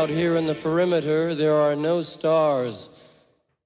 [0.00, 2.88] Out here in the perimeter, there are no stars.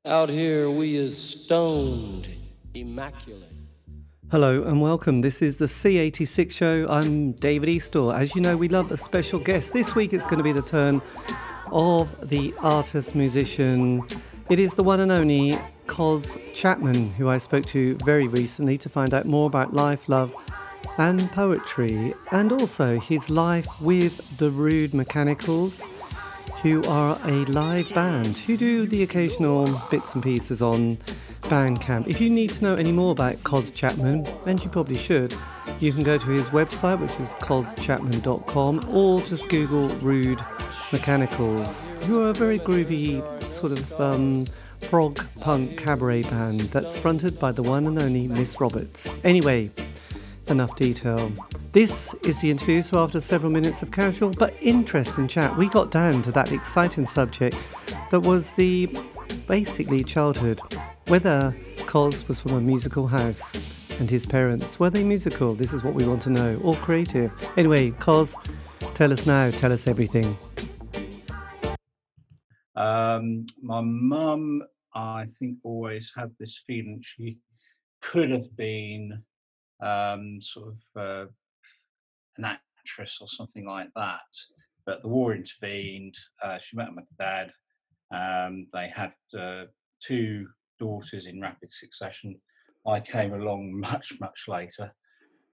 [0.05, 2.27] Out here, we is stoned,
[2.75, 3.53] immaculate.
[4.33, 5.21] Hello and welcome.
[5.21, 6.89] This is the C86 show.
[6.91, 8.19] I'm David Eastaugh.
[8.19, 9.73] As you know, we love a special guest.
[9.73, 11.01] This week it's going to be the turn
[11.71, 14.05] of the artist musician.
[14.51, 15.57] It is the one and only
[15.87, 20.35] Coz Chapman, who I spoke to very recently to find out more about life, love,
[20.99, 25.87] and poetry, and also his life with the Rude Mechanicals,
[26.65, 30.97] who are a live band who do the occasional bits and pieces on
[31.43, 32.09] Bandcamp.
[32.09, 35.35] If you need to know any more about Coz Chapman, and you probably should,
[35.79, 40.43] you can go to his website, which is cozchapman.com, or just Google Rude
[40.91, 44.47] Mechanicals, who are a very groovy sort of um,
[44.81, 49.07] prog punk cabaret band that's fronted by the one and only Miss Roberts.
[49.23, 49.71] Anyway,
[50.51, 51.33] enough detail.
[51.73, 55.91] This is the interview, so after several minutes of casual but interesting chat, we got
[55.91, 57.57] down to that exciting subject
[58.11, 58.89] that was the
[59.47, 60.61] basically childhood.
[61.07, 61.55] Whether
[61.87, 65.55] Coz was from a musical house and his parents, were they musical?
[65.55, 67.33] This is what we want to know, or creative.
[67.57, 68.37] Anyway, Coz,
[68.95, 70.37] tell us now, tell us everything.
[72.77, 74.63] Um, my mum,
[74.95, 77.39] I think, always had this feeling she
[78.01, 79.23] could have been
[79.85, 81.27] um, sort of uh,
[82.39, 84.21] an actress or something like that.
[84.87, 86.17] But the war intervened.
[86.43, 87.53] Uh, she met my dad.
[88.13, 89.65] Um, they had uh,
[90.03, 92.37] two daughters in rapid succession.
[92.87, 94.95] I came along much, much later,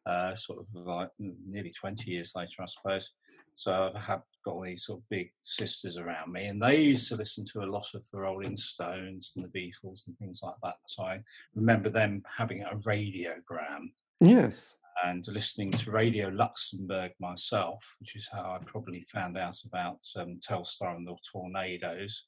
[0.05, 3.11] uh, sort of like nearly 20 years later, I suppose.
[3.55, 7.15] So I've had got these sort of big sisters around me, and they used to
[7.15, 10.77] listen to a lot of the Rolling Stones and the Beatles and things like that.
[10.87, 11.19] So I
[11.53, 13.91] remember them having a radiogram
[14.21, 14.75] Yes.
[15.03, 20.35] and listening to Radio Luxembourg myself, which is how I probably found out about um,
[20.47, 22.27] Telstar and the Tornadoes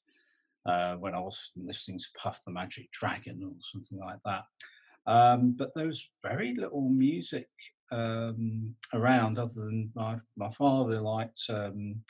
[0.66, 4.42] uh, when I was listening to Puff the Magic Dragon or something like that.
[5.06, 7.48] Um, but there was very little music
[7.92, 12.02] um, around other than my, my father liked um,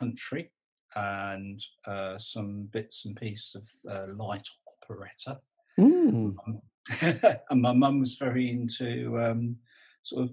[0.00, 0.50] country
[0.96, 4.48] and uh, some bits and pieces of uh, light
[4.82, 5.40] operetta.
[5.78, 6.34] Mm.
[7.50, 9.56] And my mum was very into um,
[10.02, 10.32] sort of,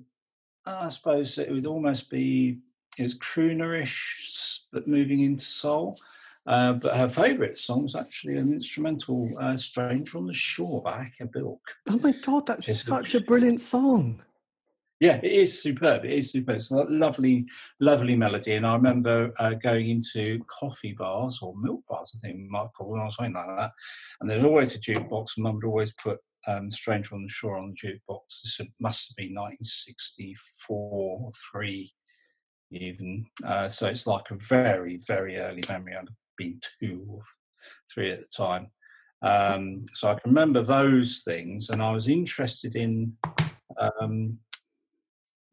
[0.65, 2.59] I suppose it would almost be,
[2.97, 5.97] it was croonerish, but moving into soul.
[6.47, 10.99] Uh, but her favourite song was actually an instrumental, uh, "Stranger on the Shore" by
[10.99, 11.59] Acker Bilk.
[11.89, 12.83] Oh my God, that's Yes.
[12.83, 14.21] such a brilliant song.
[14.99, 16.05] Yeah, it is superb.
[16.05, 16.55] It is superb.
[16.57, 17.47] It's a lovely,
[17.79, 18.53] lovely melody.
[18.53, 22.69] And I remember uh, going into coffee bars or milk bars, I think we might
[22.77, 23.71] call them, or something like that.
[24.21, 27.57] And there's always a jukebox, and Mum would always put um, "Stranger on the Shore"
[27.57, 28.41] on the jukebox.
[28.43, 31.93] This must have been 1964 or three,
[32.71, 33.25] even.
[33.45, 35.93] Uh, so it's like a very, very early memory.
[35.93, 36.07] I'd have
[36.37, 37.21] been two or
[37.93, 38.67] three at the time.
[39.21, 43.17] Um, so I can remember those things, and I was interested in
[43.79, 44.39] um,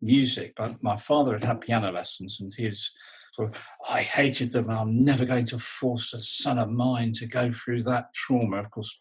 [0.00, 0.54] music.
[0.56, 2.90] But my father had had piano lessons, and was
[3.32, 7.12] sort of, I hated them, and I'm never going to force a son of mine
[7.12, 8.58] to go through that trauma.
[8.58, 9.00] Of course,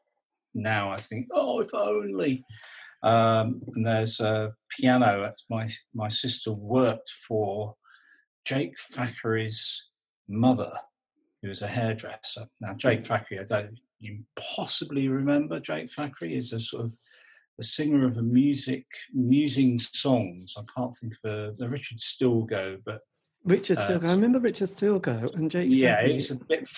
[0.54, 2.44] now I think, oh, if only.
[3.04, 5.22] Um, and there's a piano.
[5.22, 7.76] That's my my sister worked for
[8.46, 9.90] Jake Thackray's
[10.30, 10.72] mother,
[11.42, 12.46] who was a hairdresser.
[12.60, 14.24] Now, Jake Thackray, I don't you
[14.56, 16.96] possibly remember Jake Thackray is a sort of
[17.60, 20.56] a singer of a music musing songs.
[20.58, 23.02] I can't think of a, the Richard Stilgoe, but
[23.44, 24.10] Richard Uh, Stilgoe.
[24.10, 25.68] I remember Richard Stilgoe and Jake.
[25.72, 26.14] yeah, Thackray.
[26.16, 26.70] it's a bit.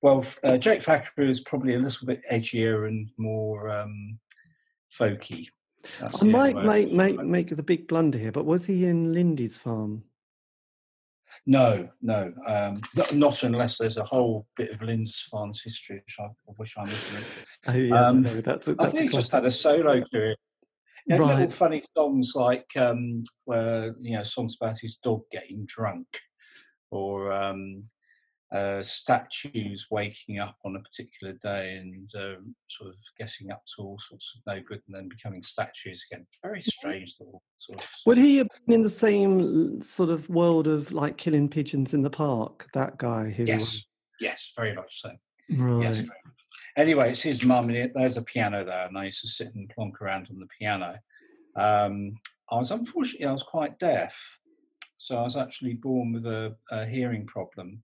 [0.00, 4.18] Well, uh, Jake Thackray is probably a little bit edgier and more um,
[4.90, 5.48] folky.
[6.00, 10.02] That's I might make, make make the big blunder here, but was he in Lindisfarne?
[11.46, 16.24] No, no, um, not, not unless there's a whole bit of Lindisfarne's history, which I,
[16.24, 17.26] of which I'm ignorant.
[17.66, 18.40] Oh, yes, Um, I.
[18.40, 20.36] That's a, I that's think he just had a solo career.
[21.06, 25.64] He had little funny songs like um, where you know songs about his dog getting
[25.64, 26.06] drunk,
[26.90, 27.84] or um,
[28.52, 33.82] uh, statues waking up on a particular day and uh, sort of getting up to
[33.82, 36.26] all sorts of no good and then becoming statues again.
[36.42, 37.88] Very strange little sort of.
[38.06, 42.02] Would he have been in the same sort of world of like killing pigeons in
[42.02, 42.68] the park?
[42.72, 43.44] That guy who.
[43.44, 43.84] Yes,
[44.20, 45.10] yes, very much so.
[45.50, 45.82] Right.
[45.82, 45.96] Yes.
[45.96, 46.34] very much.
[46.76, 49.68] Anyway, it's his mum, and there's a piano there, and I used to sit and
[49.68, 50.96] plonk around on the piano.
[51.56, 52.14] Um,
[52.50, 54.16] I was unfortunately I was quite deaf,
[54.96, 57.82] so I was actually born with a, a hearing problem,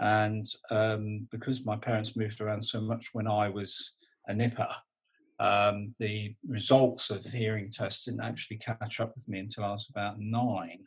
[0.00, 4.68] and um, because my parents moved around so much when I was a nipper,
[5.38, 9.88] um, the results of hearing tests didn't actually catch up with me until I was
[9.90, 10.80] about nine.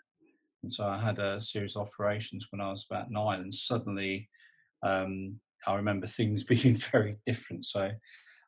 [0.63, 4.29] And so I had a series of operations when I was about nine, and suddenly
[4.81, 7.65] um, I remember things being very different.
[7.65, 7.91] So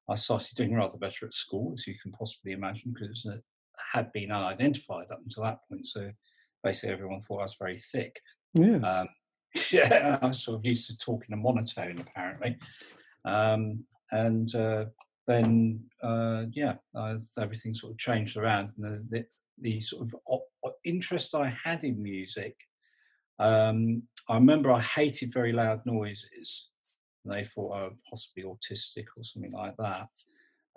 [0.10, 3.44] I started doing rather better at school, as you can possibly imagine, because it
[3.94, 5.86] had been unidentified up until that point.
[5.86, 6.10] So
[6.64, 8.20] basically, everyone thought I was very thick.
[8.56, 8.82] Yes.
[8.84, 9.08] Um,
[9.72, 12.58] yeah, I was sort of used to talking in a monotone, apparently.
[13.24, 14.86] Um, and uh,
[15.28, 18.72] then, uh, yeah, uh, everything sort of changed around.
[18.78, 19.26] And the, the,
[19.62, 20.42] the sort of
[20.84, 22.56] interest I had in music,
[23.40, 26.70] um, I remember I hated very loud noises
[27.26, 30.10] they thought I was possibly autistic or something like that.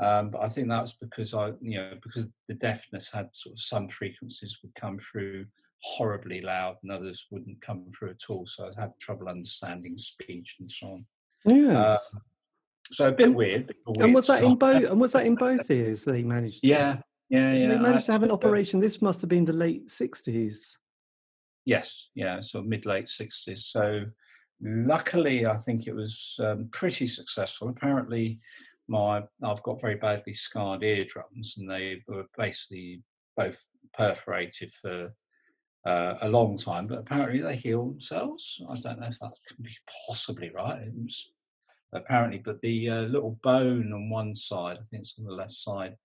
[0.01, 3.55] Um, but I think that was because I, you know, because the deafness had sort
[3.55, 5.47] of some frequencies would come through
[5.83, 8.47] horribly loud and others wouldn't come through at all.
[8.47, 11.07] So I had trouble understanding speech and so on.
[11.45, 11.79] Yeah.
[11.79, 11.99] Uh,
[12.91, 13.75] so a bit weird.
[13.87, 14.85] A weird and was that in both?
[14.85, 16.05] And was that in both ears?
[16.05, 16.61] They managed.
[16.63, 16.99] Yeah,
[17.29, 17.69] yeah, yeah.
[17.69, 18.81] They I managed to have an operation.
[18.81, 20.77] This must have been the late sixties.
[21.65, 23.67] Yes, yeah, so mid late sixties.
[23.67, 24.07] So
[24.63, 27.69] luckily, I think it was um, pretty successful.
[27.69, 28.41] Apparently,
[28.89, 33.03] my I've got very badly scarred eardrums, and they were basically
[33.37, 33.61] both
[33.93, 35.13] perforated for
[35.89, 36.87] uh, a long time.
[36.87, 38.61] But apparently, they heal themselves.
[38.69, 39.77] I don't know if that can be
[40.07, 40.83] possibly right.
[40.95, 41.33] Was,
[41.93, 45.53] apparently, but the uh, little bone on one side, I think it's on the left
[45.53, 45.97] side,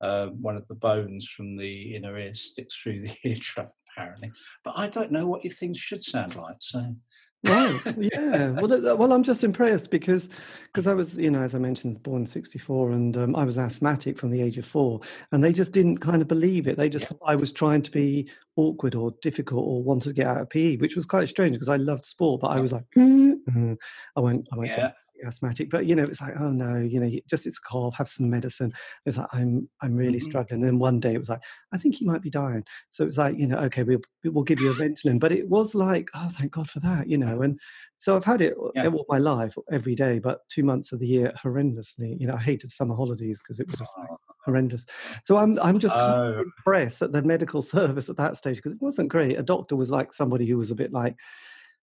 [0.00, 4.32] uh, one of the bones from the inner ear sticks through the ear eardrum apparently.
[4.64, 6.56] But I don't know what your things should sound like.
[6.60, 6.96] So
[7.42, 7.80] Right.
[7.98, 8.50] Yeah.
[8.50, 10.28] Well, well, I'm just impressed because
[10.66, 14.18] because I was, you know, as I mentioned, born '64, and um, I was asthmatic
[14.18, 15.00] from the age of four,
[15.32, 16.76] and they just didn't kind of believe it.
[16.76, 17.08] They just Yeah.
[17.10, 20.50] thought I was trying to be awkward or difficult or wanted to get out of
[20.50, 23.76] PE, which was quite strange because I loved sport, but I was like, "Mm,
[24.16, 24.92] I won't, I won't yeah,
[25.24, 25.70] asthmatic.
[25.70, 28.28] But you know, it's like, oh no, you know, just it's a cough, have some
[28.30, 28.72] medicine.
[29.04, 30.20] It's like I'm, I'm really Mhm.
[30.20, 30.60] struggling.
[30.62, 31.42] And then one day it was like,
[31.72, 32.64] I think you might be dying.
[32.90, 35.20] So it was like, you know, okay, we'll we'll give you a Ventolin.
[35.20, 37.42] But it was like, oh, thank God for that, you know.
[37.42, 37.58] And
[37.96, 38.86] so I've had it Yeah.
[38.86, 42.18] all my life, every day, but two months of the year horrendously.
[42.20, 44.10] You know, I hated summer holidays because it was just like
[44.44, 44.84] horrendous.
[45.24, 48.82] So I'm I'm just Oh, impressed at the medical service at that stage because it
[48.82, 49.38] wasn't great.
[49.38, 51.16] A doctor was like somebody who was a bit like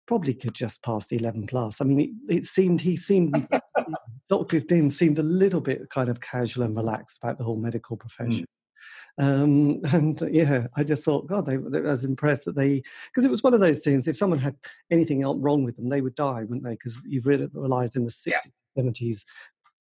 [0.08, 1.82] probably could just pass the 11 plus.
[1.82, 3.48] I mean, it, it seemed he seemed
[4.30, 4.60] Dr.
[4.60, 8.46] Dim seemed a little bit kind of casual and relaxed about the whole medical profession.
[9.18, 13.26] Um, and yeah, I just thought, God, they, they- I was impressed that they, because
[13.26, 14.08] it was one of those things.
[14.08, 14.56] If someone had
[14.92, 16.72] anything wrong with them, they would die, wouldn't they?
[16.72, 18.40] Because you've really realized in the 60s, Yeah.
[18.78, 19.24] 70s,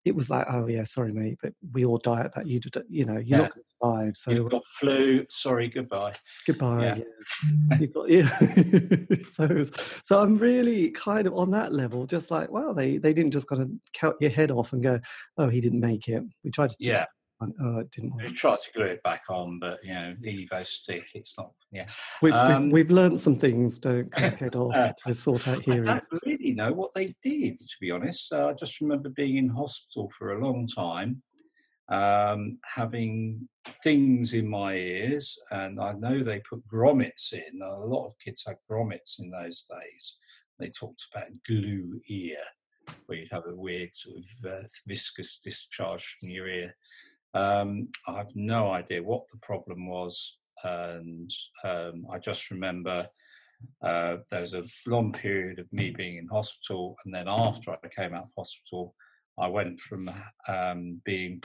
[0.04, 2.46] it was like, oh yeah, sorry, mate, but we all die at that.
[2.46, 2.58] You,
[2.88, 3.36] you know, you're Yeah.
[3.38, 4.16] not going to survive.
[4.16, 5.24] So you've got flu.
[5.28, 6.14] Sorry, goodbye.
[6.46, 6.82] Goodbye.
[6.84, 6.98] Yeah.
[7.70, 7.78] Yeah.
[7.78, 9.16] You've got- yeah.
[9.32, 9.64] so,
[10.04, 13.46] so I'm really kind of on that level, just like, well, they, they didn't just
[13.48, 14.98] kind of cut your head off and go,
[15.38, 16.22] oh, he didn't make it.
[16.42, 17.04] We tried to do Yeah,
[17.60, 18.34] Oh, it didn't we work.
[18.34, 21.04] tried to glue it back on, but you know, the Evo stick.
[21.14, 21.52] It's not.
[21.70, 21.86] Yeah,
[22.20, 25.48] We've, Um, we've, we've learned some things, don't cut your head off uh, to sort
[25.48, 28.32] out I don't really know what they did, to be honest.
[28.32, 31.22] Uh, I just remember being in hospital for a long time,
[31.88, 33.48] um, having
[33.82, 37.60] things in my ears, and I know they put grommets in.
[37.62, 40.18] A lot of kids had grommets in those days.
[40.58, 42.36] They talked about glue ear,
[43.06, 46.74] where you'd have a weird sort of uh, viscous discharge from your ear.
[47.34, 51.30] Um, I have no idea what the problem was, and
[51.64, 53.06] um, I just remember
[53.82, 57.76] uh, there was a long period of me being in hospital, and then after I
[57.88, 58.94] came out of hospital,
[59.38, 60.10] I went from
[60.48, 61.42] um, being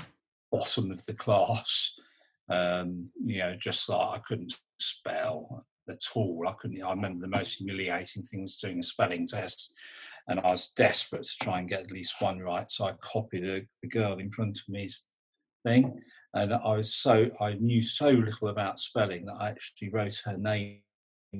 [0.51, 1.93] bottom of the class,
[2.49, 6.45] um, you know, just like I couldn't spell at all.
[6.47, 6.83] I couldn't.
[6.83, 9.73] I remember the most humiliating thing was doing a spelling test,
[10.27, 12.69] and I was desperate to try and get at least one right.
[12.69, 15.05] So I copied a, the girl in front of me's
[15.67, 16.01] thing,
[16.33, 20.37] and I was so I knew so little about spelling that I actually wrote her
[20.37, 20.81] name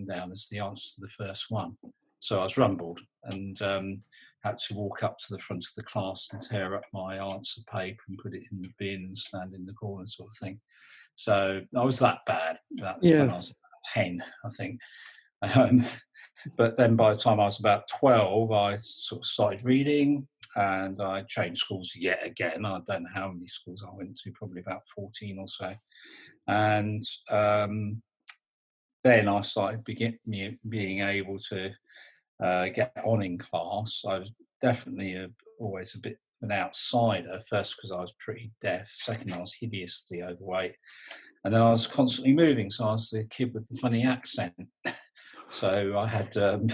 [0.08, 1.78] down as the answer to the first one.
[2.20, 4.02] So I was rumbled and um,
[4.44, 7.62] had to walk up to the front of the class and tear up my answer
[7.72, 10.60] paper and put it in the bin and stand in the corner, sort of thing.
[11.16, 12.60] So I was that bad.
[12.76, 13.54] That's when I was
[13.94, 14.80] ten, I think.
[15.56, 15.86] Um,
[16.58, 20.28] but then by the time I was about 12, I sort of started reading
[20.58, 22.66] and I changed schools yet again.
[22.66, 25.76] I don't know how many schools I went to, probably about 14 or so.
[26.48, 28.02] And um,
[29.04, 30.18] then I started begin,
[30.68, 31.72] being able to
[32.44, 34.04] uh, get on in class.
[34.08, 35.28] I was definitely a,
[35.60, 40.22] always a bit an outsider, first because I was pretty deaf, second, I was hideously
[40.22, 40.76] overweight.
[41.44, 44.54] And then I was constantly moving, so I was the kid with the funny accent.
[45.50, 46.68] so I had um,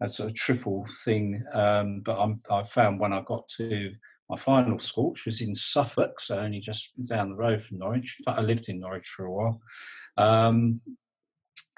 [0.00, 1.44] a sort of triple thing.
[1.54, 3.92] Um, but I'm, I found when I got to
[4.28, 8.16] my final school, which was in Suffolk, so only just down the road from Norwich.
[8.18, 9.60] In fact, I lived in Norwich for a while.
[10.16, 10.80] Um,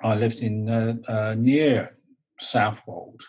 [0.03, 1.97] I lived in uh, uh, near
[2.39, 3.23] Southwold,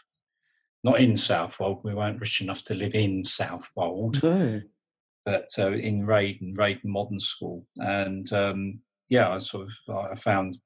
[0.83, 1.81] not in Southwold.
[1.83, 4.61] We weren't rich enough to live in Southwold, No.
[5.25, 8.79] but uh, in Reydon, Reydon Modern School, and um,
[9.09, 10.57] yeah, I sort of I found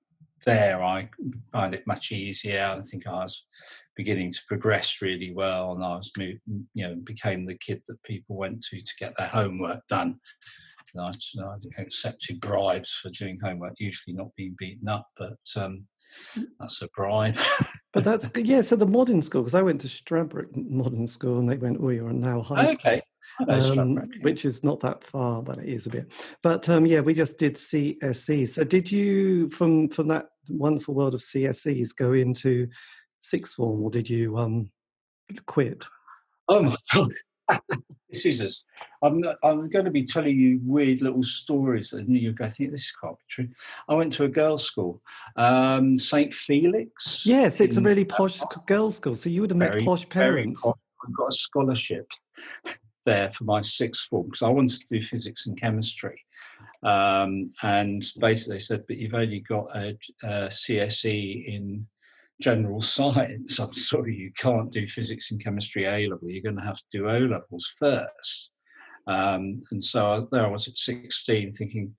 [0.43, 1.09] there I
[1.51, 2.75] find it much easier.
[2.77, 3.45] I think I was
[3.95, 6.39] beginning to progress really well, and I was you
[6.75, 10.19] know became the kid that people went to to get their homework done.
[10.93, 15.85] And I, I accepted bribes for doing homework, usually not being beaten up, but um,
[16.59, 17.37] that's a bribe.
[17.93, 18.47] But that's good.
[18.47, 21.79] Yeah, so the modern school, because I went to Stradbroke Modern School and they went,
[21.81, 22.73] oh, you're now high school.
[22.75, 23.01] okay.
[23.49, 26.13] Um, which is not that far, but it is a bit.
[26.41, 28.47] But um, yeah, we just did CSE.
[28.47, 32.67] So did you, from from that wonderful world of CSEs, go into
[33.21, 34.69] sixth form, or did you um,
[35.45, 35.85] quit?
[36.49, 37.13] Oh my god.
[38.09, 38.63] this is us.
[39.01, 42.55] I'm not, I'm going to be telling you weird little stories that you're going to
[42.55, 43.49] think this can't be true.
[43.89, 45.01] I went to a girls' school,
[45.37, 47.25] um, St Felix.
[47.25, 49.15] Yes, it's a really posh girls' school.
[49.15, 50.61] So you would have met posh parents.
[50.61, 50.73] posh.
[51.03, 52.07] I got a scholarship
[53.05, 56.21] there for my sixth form because I wanted to do physics and chemistry.
[56.83, 61.87] Um, and basically, they said, but you've only got a, a CSE in
[62.41, 63.59] general science.
[63.59, 66.29] I'm sorry, you can't do physics and chemistry A level.
[66.29, 68.51] You're going to have to do O levels first.
[69.07, 71.95] Um, and so there I was at 16 thinking,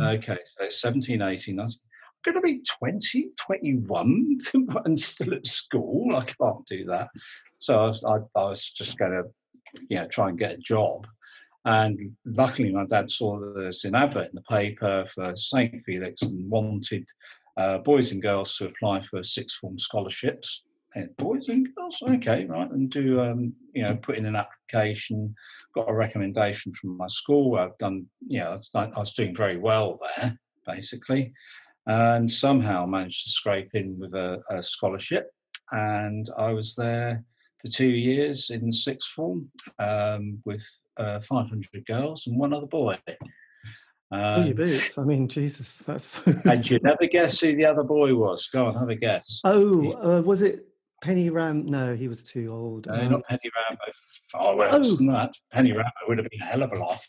[0.00, 1.58] okay, so 17, 18, 19.
[1.60, 4.38] I'm going to be 20, 21
[4.84, 6.16] and still at school.
[6.16, 7.08] I can't do that.
[7.58, 9.24] So I was, I, I was just going to,
[9.88, 11.06] you know, try and get a job.
[11.64, 15.74] And luckily, my dad saw there's an advert in the paper for St.
[15.84, 17.04] Felix and wanted
[17.58, 20.64] uh, boys and girls to apply for sixth form scholarships.
[20.94, 25.34] And boys and girls, okay, right, and do um, you know put in an application.
[25.74, 27.56] Got a recommendation from my school.
[27.56, 31.34] I've done, you know, I was, doing very well there, basically,
[31.86, 35.30] and somehow managed to scrape in with a, a scholarship.
[35.72, 37.22] And I was there
[37.60, 40.64] for two years in sixth form um, with
[40.96, 42.96] uh, 500 girls and one other boy.
[44.10, 44.96] Oh, you Um, boots.
[44.98, 46.20] I mean, Jesus, that's.
[46.44, 48.46] and you'd never guess who the other boy was.
[48.48, 49.40] Go on, have a guess.
[49.44, 50.66] oh, uh, was it
[51.02, 51.66] Penny Ram?
[51.66, 52.86] No, he was too old.
[52.86, 53.92] No, Um, not Penny Rimbaud.
[54.32, 55.32] Far worse than that.
[55.52, 57.06] Penny Rimbaud would have been a hell of a laugh.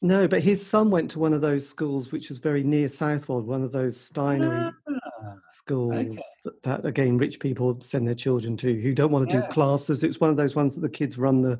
[0.00, 3.46] No, but his son went to one of those schools which is very near Southwold,
[3.46, 8.80] one of those Steinery Ah, schools that, that again rich people send their children to
[8.80, 9.42] who don't want to Yeah.
[9.42, 10.04] do classes.
[10.04, 11.58] It's one of those ones that the kids run the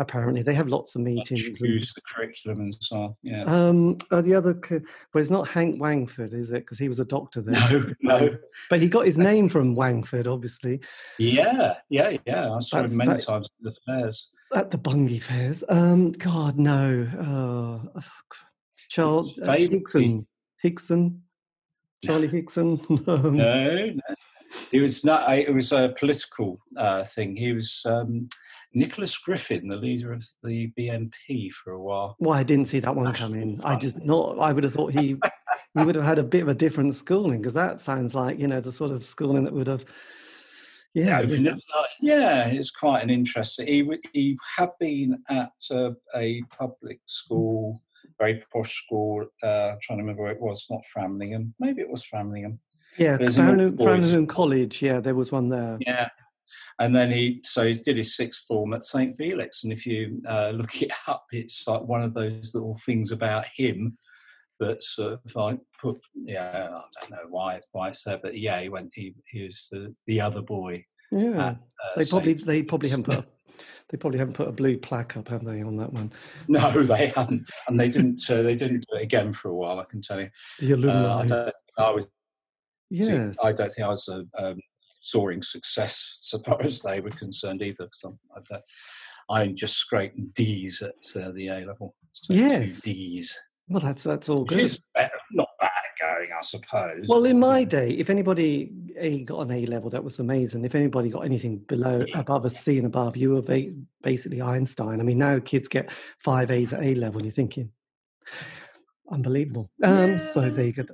[0.00, 1.62] apparently they have lots of meetings.
[1.62, 3.14] And, Use the curriculum and so on.
[3.22, 3.44] Yeah.
[3.44, 4.82] um, the other, co-
[5.14, 6.60] well, it's not Hank Wangford, is it?
[6.60, 7.58] Because he was a doctor there.
[7.70, 8.36] No, no.
[8.68, 10.80] But he got his name from Wangford, obviously,
[11.18, 12.52] Yeah, yeah, yeah.
[12.52, 14.30] I saw That's- him many that- times at the fairs.
[14.54, 15.62] At the Bungay fairs.
[15.68, 17.06] Um, God, no.
[17.20, 18.36] Oh, oh,
[18.88, 19.46] Charles uh.
[19.46, 20.26] Higson.
[20.64, 21.20] Higson.
[22.04, 22.78] Charlie Higson.
[23.08, 24.14] Um, No, no.
[24.70, 25.30] He was not.
[25.36, 27.36] It was a political uh, thing.
[27.36, 28.28] He was um,
[28.72, 32.16] Nicholas Griffin, the leader of the BNP for a while.
[32.18, 33.60] Well, I didn't see that one coming.
[33.64, 34.38] I just not.
[34.38, 35.16] I would have thought he
[35.78, 38.48] he would have had a bit of a different schooling because that sounds like you
[38.48, 39.84] know the sort of schooling that would have.
[40.98, 41.20] Yeah,
[42.00, 43.66] Yeah, it's quite an interesting.
[43.66, 47.82] He he had been at uh, a public school,
[48.18, 49.26] very posh school.
[49.42, 50.66] Uh, trying to remember where it was.
[50.70, 51.52] Not Framlingham.
[51.58, 52.58] Maybe it was Framlingham.
[52.96, 53.16] yeah.
[53.16, 54.82] there's an Farringdon, all boys Farringdon College.
[54.82, 55.78] Yeah, there was one there.
[55.80, 56.08] Yeah.
[56.80, 60.22] And then he so he did his sixth form at St Felix, and if you
[60.26, 63.98] uh, look it up, it's like one of those little things about him
[64.60, 68.60] that's uh, if I put yeah I don't know why why it's there, but yeah
[68.60, 70.84] he went he, he was the, the other boy.
[71.10, 71.58] Yeah, at, uh,
[71.96, 72.46] they probably St.
[72.46, 73.26] they probably haven't put a,
[73.88, 76.12] they probably haven't put a blue plaque up, have they, on that one?
[76.48, 78.20] No, they haven't, and they didn't.
[78.28, 79.80] Uh, they didn't do it again for a while.
[79.80, 80.28] I can tell you.
[80.60, 81.14] The Uh, alumni.
[81.20, 81.44] I don't.
[81.44, 82.06] think I was.
[82.90, 83.36] yes.
[83.42, 84.60] I don't think I was a um,
[85.00, 87.88] soaring success so far as they were concerned either.
[87.88, 88.18] Because
[89.30, 91.94] I, I just scraped D's at uh, the A level.
[92.12, 92.82] So Yes.
[92.82, 93.38] two D's,
[93.68, 94.76] well, that's that's all good.
[94.94, 95.70] better, not bad
[96.00, 97.06] going, I suppose.
[97.08, 100.64] Well, in my day, if anybody A got an A level, that was amazing.
[100.64, 102.20] If anybody got anything below, Yeah.
[102.20, 103.72] above a C and above, you were ba-
[104.02, 105.00] basically Einstein.
[105.00, 107.70] I mean, now kids get five A's at A level, and you're thinking,
[109.10, 109.70] unbelievable.
[109.82, 110.84] Um, So there you go.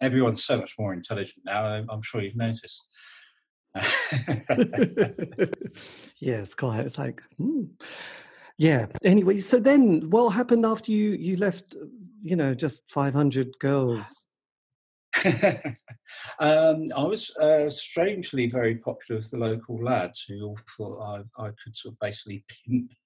[0.00, 1.64] everyone's so much more intelligent now.
[1.64, 2.86] I'm- I'm sure you've noticed.
[3.74, 3.82] yeah,
[6.42, 6.80] it's quite.
[6.80, 7.64] It's like, hmm.
[8.58, 8.86] Yeah.
[9.02, 11.76] Anyway, so then, what happened after you you left?
[12.22, 14.28] You know, just 500 girls.
[15.24, 21.44] um, I was uh, strangely very popular with the local lads who all thought I,
[21.44, 22.90] I could sort of basically pimp.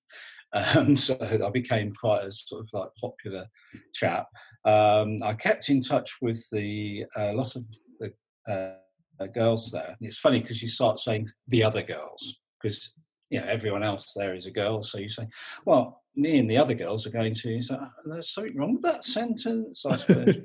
[0.51, 3.49] Um, so I became quite a sort of like popular
[3.93, 4.29] chap.
[4.65, 7.65] Um, I kept in touch with the a lot of
[8.01, 8.15] the
[8.51, 9.89] uh, girls there.
[9.89, 12.95] And it's funny because you start saying the other girls because
[13.31, 14.83] you know everyone else there is a girl.
[14.83, 15.29] So you say,
[15.65, 17.63] well, me and the other girls are going to.
[17.63, 20.37] So there's something wrong with that sentence, I suppose.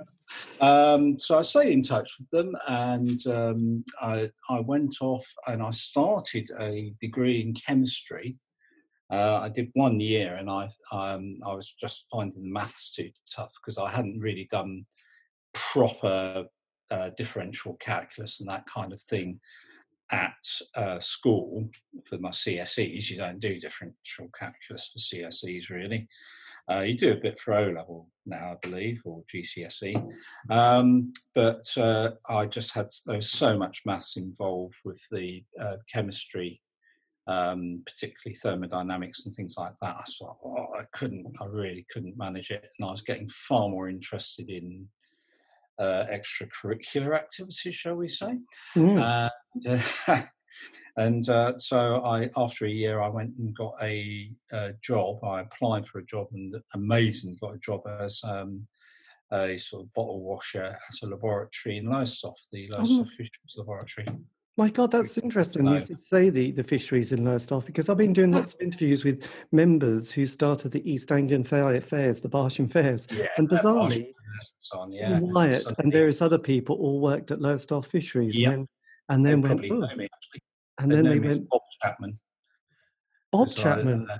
[0.60, 5.62] um, so I stayed in touch with them, and um, I, I went off and
[5.62, 8.36] I started a degree in chemistry.
[9.10, 13.10] Uh, I did one year, and I um, I was just finding the maths too
[13.34, 14.86] tough because I hadn't really done
[15.52, 16.46] proper
[16.90, 19.40] uh, differential calculus and that kind of thing
[20.12, 20.34] at
[20.76, 21.68] uh, school
[22.04, 23.10] for my CSEs.
[23.10, 26.08] You don't do differential calculus for CSEs really.
[26.70, 30.12] Uh, you do a bit for O level now, I believe, or GCSE.
[30.48, 35.76] Um, but uh, I just had there was so much maths involved with the uh,
[35.92, 36.60] chemistry,
[37.26, 39.96] um, particularly thermodynamics and things like that.
[39.96, 43.68] I thought, oh, I couldn't, I really couldn't manage it, and I was getting far
[43.68, 44.86] more interested in
[45.80, 48.38] uh, extracurricular activities, shall we say?
[48.76, 49.02] Mm.
[49.02, 49.30] Uh,
[50.96, 55.24] and uh, so I, after a year, I went and got a, a, job.
[55.24, 58.66] I applied for a job and amazingly got a job as um,
[59.32, 63.16] a sort of bottle washer at a laboratory in Lowestoft, the Lowestoft oh.
[63.16, 64.06] Fisheries Laboratory.
[64.58, 65.66] My God, that's interesting.
[65.66, 69.02] You should say the, the fisheries in Lowestoft because I've been doing lots of interviews
[69.02, 73.08] with members who started the East Anglian Fair, Fairs, the Barsham Fairs.
[73.10, 74.12] Yeah, and bizarrely,
[74.74, 75.20] on, yeah.
[75.20, 78.36] Wyatt and various other people all worked at Lowestoft Fisheries.
[78.36, 78.52] Yep.
[78.52, 78.68] And
[79.08, 79.86] and then went, oh.
[79.96, 80.08] me,
[80.78, 82.18] and then they went, Bob Chapman.
[83.30, 84.10] Bob Chapman.
[84.10, 84.18] uh,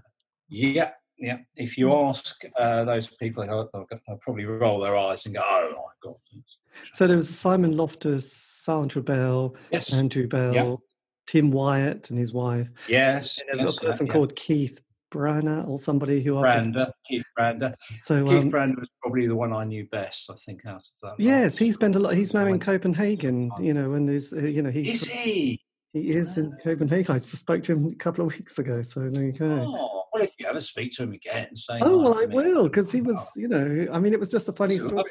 [0.49, 1.39] yeah, yeah.
[1.57, 2.09] If you hmm.
[2.09, 6.17] ask uh, those people, they'll, they'll, probably roll their eyes and go, "Oh my god!"
[6.93, 9.97] So there was Simon Loftus, Sandra Bell, yes.
[9.97, 10.77] Andrew Bell, yeah.
[11.27, 12.69] Tim Wyatt, and his wife.
[12.89, 14.13] Yes, and yes, a person yeah.
[14.13, 14.81] called Keith
[15.13, 17.75] Branner or somebody who Brander, Keith Brander.
[18.05, 20.31] So Keith um, Brander was probably the one I knew best.
[20.31, 21.15] I think out of that.
[21.23, 22.15] Yes, he spent a lot.
[22.15, 23.51] He's now in Copenhagen.
[23.61, 25.03] You know, and there's uh, you know he's.
[25.03, 25.61] Is he?
[25.93, 27.15] He is in Copenhagen.
[27.15, 28.81] I just spoke to him a couple of weeks ago.
[28.81, 29.63] So there you go.
[29.69, 31.79] Oh, well, if you ever speak to him again, say.
[31.83, 33.31] Oh well, I will because he was.
[33.37, 35.05] You know, I mean, it was just a funny story.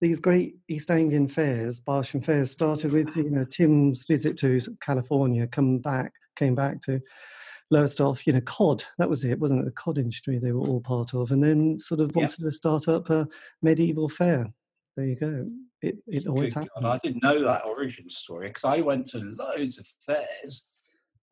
[0.00, 5.46] These great East Anglian fairs, Barsham fairs, started with you know Tim's visit to California,
[5.46, 7.00] come back, came back to
[7.70, 9.64] Lowestoft, you know, cod, that was it, wasn't it?
[9.64, 12.86] The cod industry they were all part of, and then sort of wanted to start
[12.88, 13.26] up a
[13.62, 14.52] medieval fair.
[14.96, 15.50] There you go.
[15.82, 16.82] It, it always Good happens.
[16.82, 20.66] God, I didn't know that origin story because I went to loads of fairs.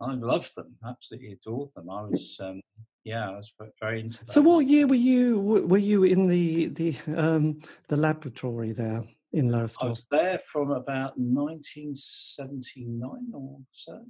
[0.01, 1.89] I loved them, absolutely adored them.
[1.89, 2.61] I was, um,
[3.05, 4.25] yeah, I was very into.
[4.25, 4.33] that.
[4.33, 5.41] So, what year were you?
[5.41, 9.85] Were you in the the um, the laboratory there in Lowestoft?
[9.85, 14.05] I was there from about 1979 or so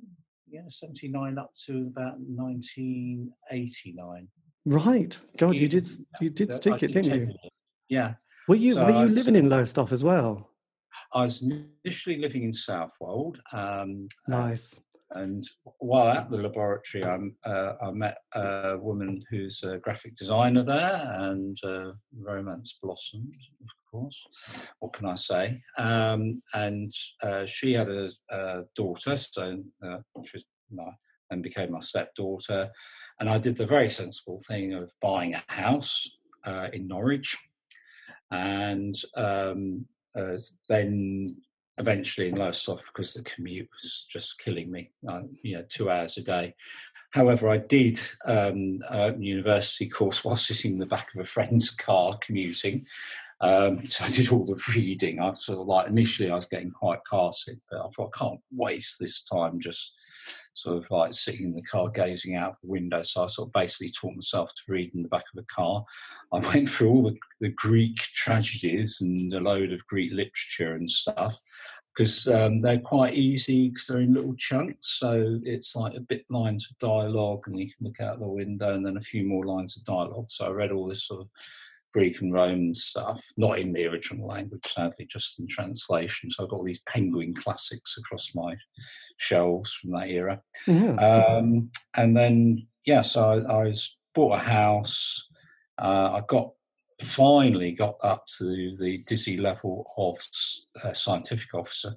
[0.48, 4.28] yeah, 79 up to about 1989.
[4.66, 5.16] Right.
[5.36, 5.86] God, you did
[6.20, 7.34] you did stick it, didn't you?
[7.88, 8.14] Yeah.
[8.48, 10.50] Were you so were you living in Lowestoft as well?
[11.12, 13.40] I was initially living in Southwold.
[13.52, 14.78] Um, nice.
[15.14, 15.44] And
[15.78, 21.08] while at the laboratory, I, uh, I met a woman who's a graphic designer there,
[21.12, 24.26] and uh, romance blossomed, of course.
[24.80, 25.62] What can I say?
[25.78, 30.90] Um, and uh, she had a, a, daughter, so uh, she was my,
[31.30, 32.70] and became my stepdaughter.
[33.20, 36.08] And I did the very sensible thing of buying a house
[36.44, 37.38] uh, in Norwich,
[38.32, 41.36] and um, uh, then
[41.78, 44.90] eventually in Lowestoft because the commute was just killing me.
[45.08, 46.54] Uh, you know, two hours a day.
[47.10, 51.70] However, I did um, a university course while sitting in the back of a friend's
[51.70, 52.86] car commuting.
[53.40, 55.20] Um, so I did all the reading.
[55.20, 58.18] I sort of like initially I was getting quite car sick, but I thought I
[58.18, 59.94] can't waste this time just
[60.54, 63.02] sort of like sitting in the car gazing out the window.
[63.02, 65.84] So I sort of basically taught myself to read in the back of the car.
[66.32, 70.88] I went through all the, the Greek tragedies and a load of Greek literature and
[70.88, 71.36] stuff
[71.94, 74.98] because um, they're quite easy because they're in little chunks.
[74.98, 78.74] So it's like a bit lines of dialogue, and you can look out the window,
[78.74, 80.30] and then a few more lines of dialogue.
[80.30, 81.28] So I read all this sort of
[81.94, 86.28] Greek and Roman stuff, not in the original language, sadly, just in translation.
[86.28, 88.56] So I've got all these penguin classics across my
[89.16, 90.40] shelves from that era.
[90.66, 90.98] Mm-hmm.
[90.98, 93.72] Um, and then, yeah, so I, I
[94.12, 95.28] bought a house.
[95.80, 96.50] Uh, I got
[97.00, 100.18] finally got up to the dizzy level of
[100.84, 101.94] uh, scientific officer,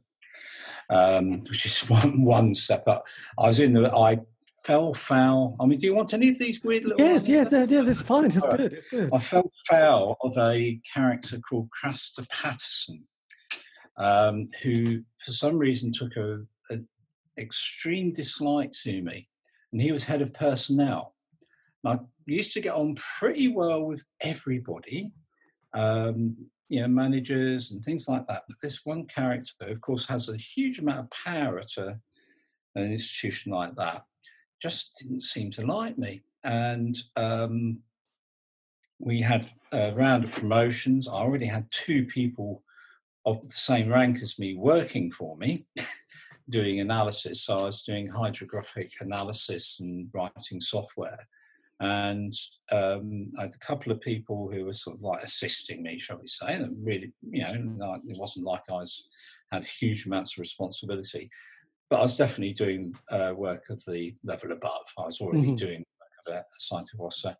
[0.92, 3.04] um, which is one one step up.
[3.40, 4.20] I was in the I
[4.68, 5.56] fell foul.
[5.62, 7.00] I mean, do you want any of these weird little?
[7.00, 8.26] Yes, yes, yeah, yeah, that's fine.
[8.26, 8.74] It's good.
[8.74, 9.10] It's good.
[9.14, 13.06] I fell foul of a character called Craster Patterson,
[13.96, 16.86] um, who for some reason took a, an
[17.38, 19.30] extreme dislike to me,
[19.72, 21.16] and he was head of personnel.
[21.86, 25.14] And I used to get on pretty well with everybody.
[25.74, 26.36] Um,
[26.70, 28.44] you know, managers and things like that.
[28.50, 31.98] But this one character, of course, has a huge amount of power at a,
[32.76, 34.04] an institution like that.
[34.62, 36.22] Just didn't seem to like me.
[36.44, 37.80] And um,
[39.00, 41.08] we had a round of promotions.
[41.08, 42.64] I already had two people
[43.26, 45.66] of the same rank as me working for me.
[46.50, 47.44] doing analysis.
[47.44, 51.28] So I was doing hydrographic analysis and writing software.
[51.80, 52.34] And
[52.72, 56.18] um, I had a couple of people who were sort of like assisting me, shall
[56.18, 56.54] we say.
[56.54, 59.08] And really, you know, it wasn't like I was
[59.52, 61.30] had huge amounts of responsibility,
[61.90, 64.86] but I was definitely doing uh, work of the level above.
[64.98, 65.56] I was already mm-hmm.
[65.56, 65.86] doing
[66.28, 67.36] work of a scientific officer.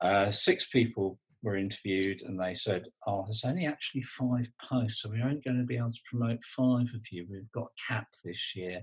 [0.00, 5.10] Uh, six people were interviewed and they said, Oh, there's only actually five posts, so
[5.10, 7.26] we're only going to be able to promote five of you.
[7.30, 8.82] We've got a cap this year.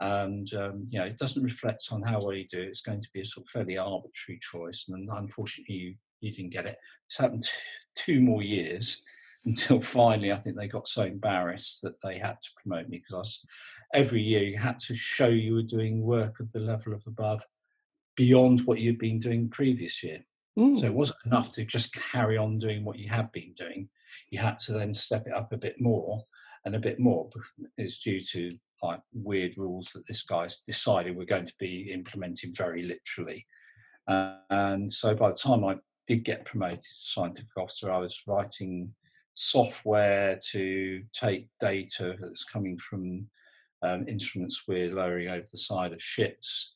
[0.00, 2.60] And, um, you know, it doesn't reflect on how well you do.
[2.60, 4.86] It's going to be a sort of fairly arbitrary choice.
[4.88, 6.76] And unfortunately, you, you didn't get it.
[7.06, 7.44] It's happened
[7.94, 9.04] two more years
[9.44, 13.44] until finally I think they got so embarrassed that they had to promote me because
[13.92, 17.44] every year you had to show you were doing work of the level of above
[18.16, 20.24] beyond what you'd been doing previous year.
[20.58, 20.78] Mm.
[20.78, 23.88] So it wasn't enough to just carry on doing what you had been doing.
[24.30, 26.22] You had to then step it up a bit more
[26.64, 27.28] and a bit more
[27.78, 28.50] is due to
[28.82, 33.46] like weird rules that this guy's decided we're going to be implementing very literally.
[34.06, 35.76] Uh, and so by the time I
[36.06, 38.94] did get promoted to scientific officer, I was writing
[39.34, 43.28] software to take data that's coming from
[43.82, 46.72] um, instruments we're lowering over the side of ships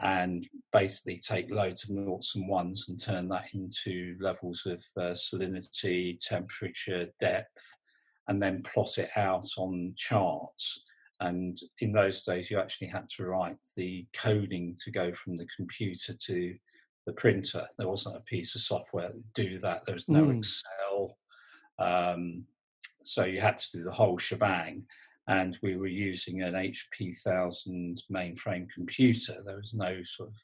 [0.00, 5.12] and basically take loads of noughts and ones and turn that into levels of uh,
[5.12, 7.76] salinity, temperature, depth,
[8.28, 10.84] and then plot it out on charts.
[11.20, 15.48] And in those days, you actually had to write the coding to go from the
[15.56, 16.54] computer to
[17.06, 17.66] the printer.
[17.76, 19.84] There wasn't a piece of software to do that.
[19.84, 20.38] There was no mm.
[20.38, 21.16] Excel.
[21.80, 22.44] Um,
[23.02, 24.84] so you had to do the whole shebang
[25.28, 29.34] and we were using an HP 1000 mainframe computer.
[29.44, 30.38] There was no sort of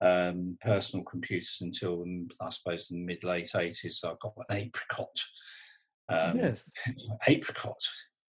[0.00, 2.04] um, personal computers until
[2.40, 3.92] I suppose in the mid late 80s.
[3.92, 5.16] So I got an apricot.
[6.08, 6.70] Um, yes.
[7.28, 7.80] apricot.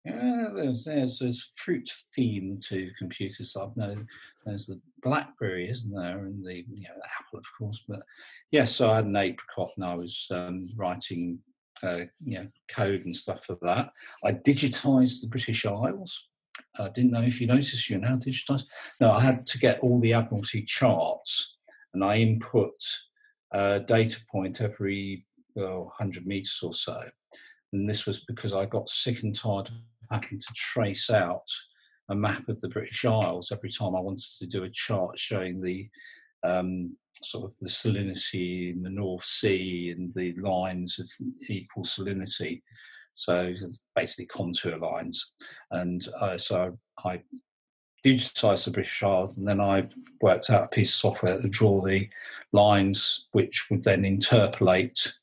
[0.04, 3.54] Yeah, there's, there's, there's fruit theme to computers.
[3.54, 4.06] So I know
[4.46, 7.84] there's the BlackBerry, isn't there, and the you know the Apple, of course.
[7.88, 8.04] But
[8.52, 11.40] yes, so I had an apricot, and I was um, writing
[11.84, 13.92] uh, you know, code and stuff for that.
[14.24, 16.28] I digitized the British Isles.
[16.80, 18.66] I didn't know if you noticed you're now digitized.
[19.00, 21.58] No, I had to get all the Admiralty charts
[21.94, 22.74] and I input
[23.52, 27.02] a data point every well, 100 meters or so.
[27.74, 29.74] And this was because I got sick and tired of
[30.12, 31.48] having to trace out
[32.10, 35.62] a map of the British Isles every time I wanted to do a chart showing
[35.62, 35.90] the
[36.44, 41.10] um, sort of the salinity in the North Sea and the lines of
[41.50, 42.62] equal salinity.
[43.14, 43.54] So
[43.96, 45.34] basically contour lines.
[45.72, 47.22] And uh, so I
[48.06, 49.90] digitized the British Isles and then I
[50.22, 52.08] worked out a piece of software to draw the
[52.54, 55.18] lines which would then interpolate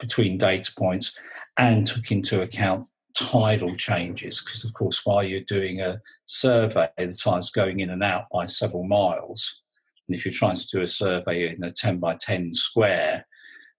[0.00, 1.16] between data points
[1.56, 7.12] and took into account tidal changes because of course while you're doing a survey the
[7.12, 9.62] tide's going in and out by several miles
[10.08, 13.26] and if you're trying to do a survey in a 10 by 10 square,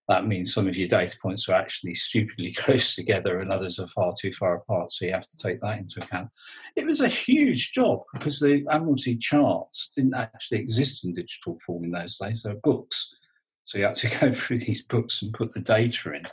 [0.07, 3.87] that means some of your data points are actually stupidly close together and others are
[3.87, 4.91] far too far apart.
[4.91, 6.29] So you have to take that into account.
[6.75, 11.83] It was a huge job because the Admiralty charts didn't actually exist in digital form
[11.83, 12.43] in those days.
[12.43, 13.15] They were books.
[13.63, 16.25] So you had to go through these books and put the data in.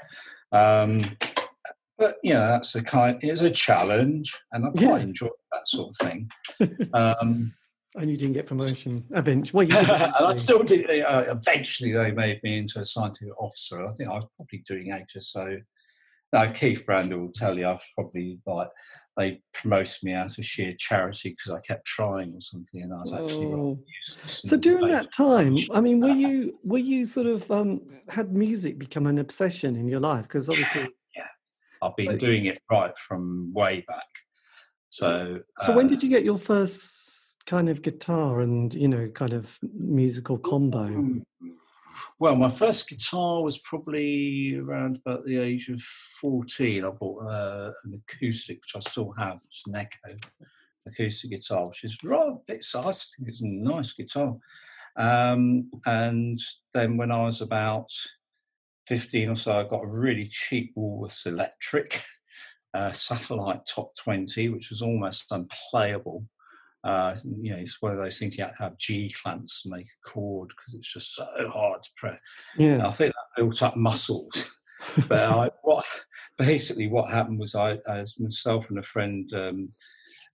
[0.52, 1.00] Um,
[1.98, 3.18] but you know, that's the kind.
[3.22, 4.98] It's a challenge, and I quite yeah.
[4.98, 6.30] enjoy that sort of thing.
[6.94, 7.52] Um,
[7.96, 9.66] and you didn't get promotion eventually.
[9.66, 9.78] Well,
[10.18, 10.88] and I still did.
[11.00, 13.84] Uh, eventually, they made me into a scientific officer.
[13.84, 15.62] I think I was probably doing HSO.
[16.32, 18.68] Now, Keith Brander will tell you I've probably like
[19.16, 22.98] they promoted me out of sheer charity because I kept trying or something, and I
[22.98, 23.78] was actually oh.
[24.26, 28.78] So during that time, I mean, were you were you sort of um, had music
[28.78, 30.22] become an obsession in your life?
[30.22, 31.28] Because obviously, yeah,
[31.82, 34.04] I've been doing it right from way back.
[34.90, 37.05] So, so uh, when did you get your first
[37.46, 40.86] kind of guitar and you know kind of musical combo?
[40.86, 41.18] Hmm.
[42.18, 45.80] Well, my first guitar was probably around about the age of
[46.20, 46.84] fourteen.
[46.84, 50.18] I bought uh, an acoustic, which I still have, It's an Eko
[50.86, 52.60] acoustic guitar, which is rather think
[53.28, 54.36] it's a nice guitar.
[54.96, 56.38] Um, and
[56.72, 57.90] then when I was about
[58.86, 62.02] 15 or so, I got a really cheap Woolworths electric
[62.74, 66.24] uh, satellite top 20, which was almost unplayable.
[66.86, 69.70] Uh, you know, it's one of those things you have to have G clamps to
[69.70, 72.20] make a chord because it's just so hard to press.
[72.56, 74.52] Yeah, I think that built up muscles.
[75.08, 75.84] but I, what
[76.38, 79.68] basically what happened was I, as myself and a friend, um,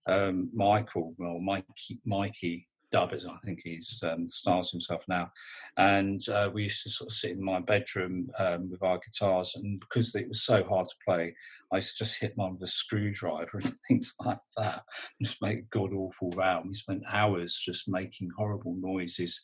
[0.07, 5.31] um, Michael, well, Mikey, Mikey Dubbers, I think he's um, stars himself now.
[5.77, 9.55] And uh, we used to sort of sit in my bedroom um, with our guitars,
[9.57, 11.35] and because it was so hard to play,
[11.73, 14.83] I used to just hit mine with a screwdriver and things like that,
[15.19, 16.67] and just make a god awful round.
[16.69, 19.43] We spent hours just making horrible noises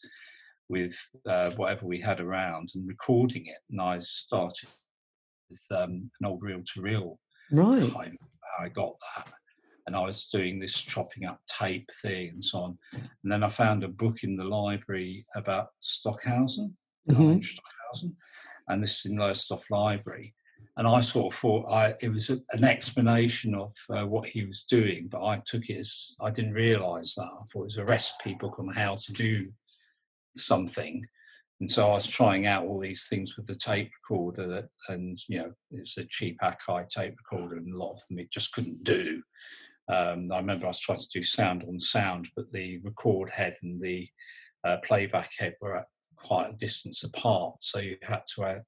[0.68, 3.56] with uh, whatever we had around and recording it.
[3.70, 4.68] And I started
[5.48, 7.18] with um, an old reel to reel.
[7.50, 7.90] Right.
[8.60, 9.32] I got that
[9.88, 12.78] and I was doing this chopping up tape thing and so on.
[12.92, 16.76] And then I found a book in the library about Stockhausen,
[17.08, 17.40] mm-hmm.
[17.40, 18.14] Stockhausen,
[18.68, 20.34] and this is in the Lowestoft Library.
[20.76, 24.44] And I sort of thought I, it was a, an explanation of uh, what he
[24.44, 27.22] was doing, but I took it as I didn't realise that.
[27.22, 29.48] I thought it was a recipe book on how to do
[30.36, 31.02] something.
[31.60, 35.18] And so I was trying out all these things with the tape recorder, that, and
[35.28, 38.52] you know, it's a cheap Akai tape recorder, and a lot of them it just
[38.52, 39.22] couldn't do.
[39.88, 43.56] Um, I remember I was trying to do sound on sound, but the record head
[43.62, 44.08] and the
[44.64, 47.56] uh, playback head were at quite a distance apart.
[47.60, 48.58] So you had to, uh,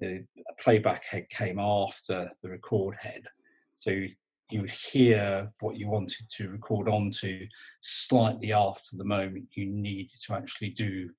[0.00, 0.24] the
[0.60, 3.22] playback head came after the record head.
[3.78, 4.10] So you,
[4.50, 7.46] you would hear what you wanted to record onto
[7.80, 11.10] slightly after the moment you needed to actually do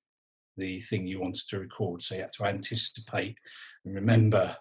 [0.56, 2.02] the thing you wanted to record.
[2.02, 3.36] So you had to anticipate
[3.84, 4.56] and remember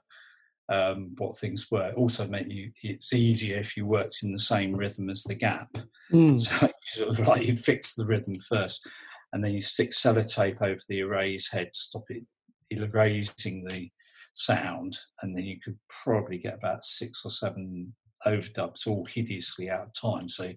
[0.69, 1.87] um, what things were.
[1.89, 5.35] It also meant you it's easier if you worked in the same rhythm as the
[5.35, 5.69] gap.
[6.11, 6.39] Mm.
[6.49, 8.87] So you sort of like you fix the rhythm first,
[9.33, 12.23] and then you stick sellotape over the erase head, stop it
[12.71, 13.89] erasing the
[14.33, 19.87] sound, and then you could probably get about six or seven overdubs all hideously out
[19.87, 20.29] of time.
[20.29, 20.53] So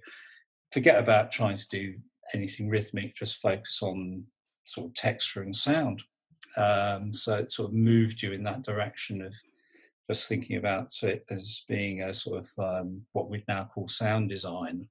[0.73, 1.95] forget about trying to do
[2.35, 4.25] anything rhythmic, just focus on
[4.65, 6.03] sort of texture and sound.
[6.57, 9.33] Um, so it sort of moved you in that direction of
[10.13, 14.29] just thinking about it as being a sort of um, what we'd now call sound
[14.29, 14.89] design,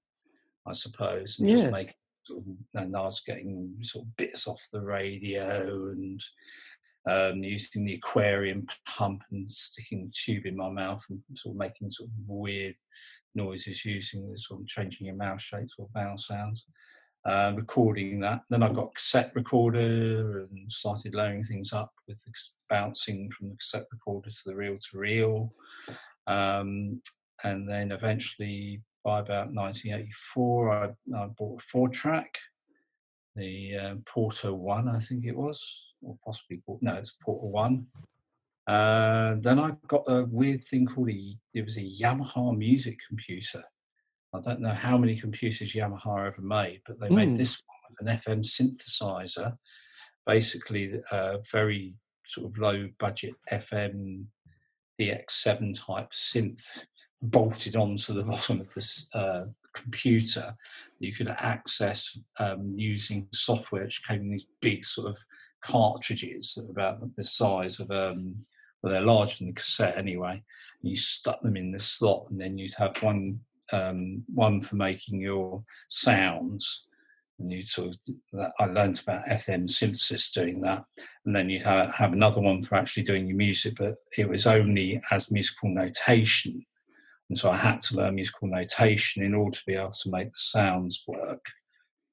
[0.68, 1.62] I suppose, and yes.
[1.62, 2.46] just make sort of,
[2.82, 6.20] and I was getting sort of bits off the radio and
[7.08, 11.60] um, using the aquarium pump and sticking a tube in my mouth and sort of
[11.60, 12.76] making sort of weird
[13.36, 16.66] noises using the sort of changing your mouth shapes or vowel sounds
[17.26, 18.42] uh, recording that.
[18.50, 22.24] Then I got a cassette recorder and started loading things up with
[22.70, 25.54] bouncing from the cassette recorder to the reel to reel.
[26.28, 27.02] Um,
[27.44, 30.86] and then eventually, by about 1984, I,
[31.18, 32.38] I bought a four track,
[33.36, 37.88] the uh, Porta One, I think it was, or possibly no, it's Porta One.
[38.68, 43.64] Uh, then I got a weird thing called a it was a Yamaha music computer
[44.34, 47.16] I don't know how many computers Yamaha ever made, but they mm.
[47.16, 49.58] made this one with an FM synthesizer,
[50.26, 54.26] basically a very sort of low budget FM
[55.00, 56.64] DX7 type synth
[57.22, 60.56] bolted onto the bottom of this uh, computer.
[61.00, 65.18] You could access um, using software which came in these big sort of
[65.62, 68.42] cartridges that were about the size of um,
[68.82, 70.42] well, they're larger than the cassette anyway.
[70.82, 73.42] You stuck them in this slot, and then you'd have one
[73.74, 76.88] um, one for making your sounds,
[77.40, 77.96] and you sort
[78.34, 80.84] of I learned about FM synthesis doing that,
[81.26, 84.46] and then you have, have another one for actually doing your music, but it was
[84.46, 86.66] only as musical notation,
[87.30, 90.32] and so I had to learn musical notation in order to be able to make
[90.32, 91.46] the sounds work.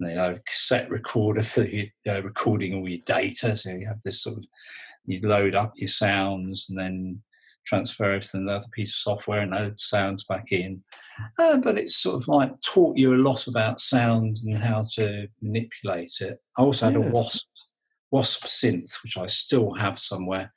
[0.00, 4.00] And, you know, cassette recorder for you know, recording all your data, so you have
[4.02, 4.44] this sort of
[5.08, 7.22] you load up your sounds and then
[7.68, 10.82] transfer everything to another piece of software and load sounds back in.
[11.38, 15.26] Uh, but it's sort of like taught you a lot about sound and how to
[15.42, 16.38] manipulate it.
[16.56, 17.06] I also had yeah.
[17.06, 17.46] a Wasp
[18.10, 20.52] Wasp synth, which I still have somewhere,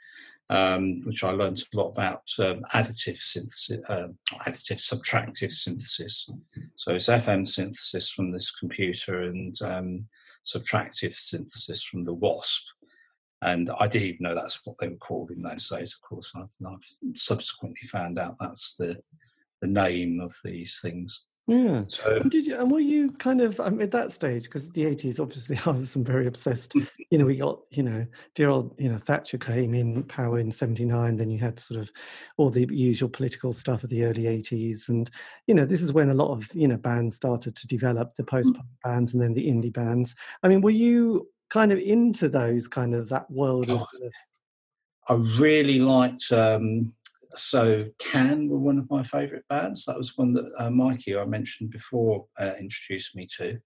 [0.50, 4.08] um, which I learned a lot about um, additive synthesis, uh,
[4.45, 6.30] additive subtractive synthesis.
[6.76, 10.06] So it's FM synthesis from this computer and um,
[10.45, 12.67] subtractive synthesis from the Wasp.
[13.41, 16.32] And I didn't even know that's what they were called in those days, of course.
[16.36, 19.01] I've, I've subsequently found out that's the,
[19.62, 21.25] the name of these things.
[21.47, 21.84] Yeah.
[21.88, 24.43] So, and did you, and were you kind of um, at that stage?
[24.43, 26.73] Because the eighties, obviously, I was very obsessed.
[27.10, 30.51] you know, we got you know, dear old you know Thatcher came in power in
[30.51, 31.17] seventy nine.
[31.17, 31.91] Then you had sort of
[32.38, 35.10] all the usual political stuff of the early eighties, and
[35.47, 38.23] you know, this is when a lot of you know bands started to develop the
[38.23, 40.15] post punk bands and then the indie bands.
[40.43, 44.12] I mean, were you kind of into those kind of that world oh, of
[45.10, 46.94] I really liked um,
[47.36, 49.86] so Can were one of my favourite bands.
[49.86, 53.60] That was one that uh, Mikey I mentioned before uh, introduced me to,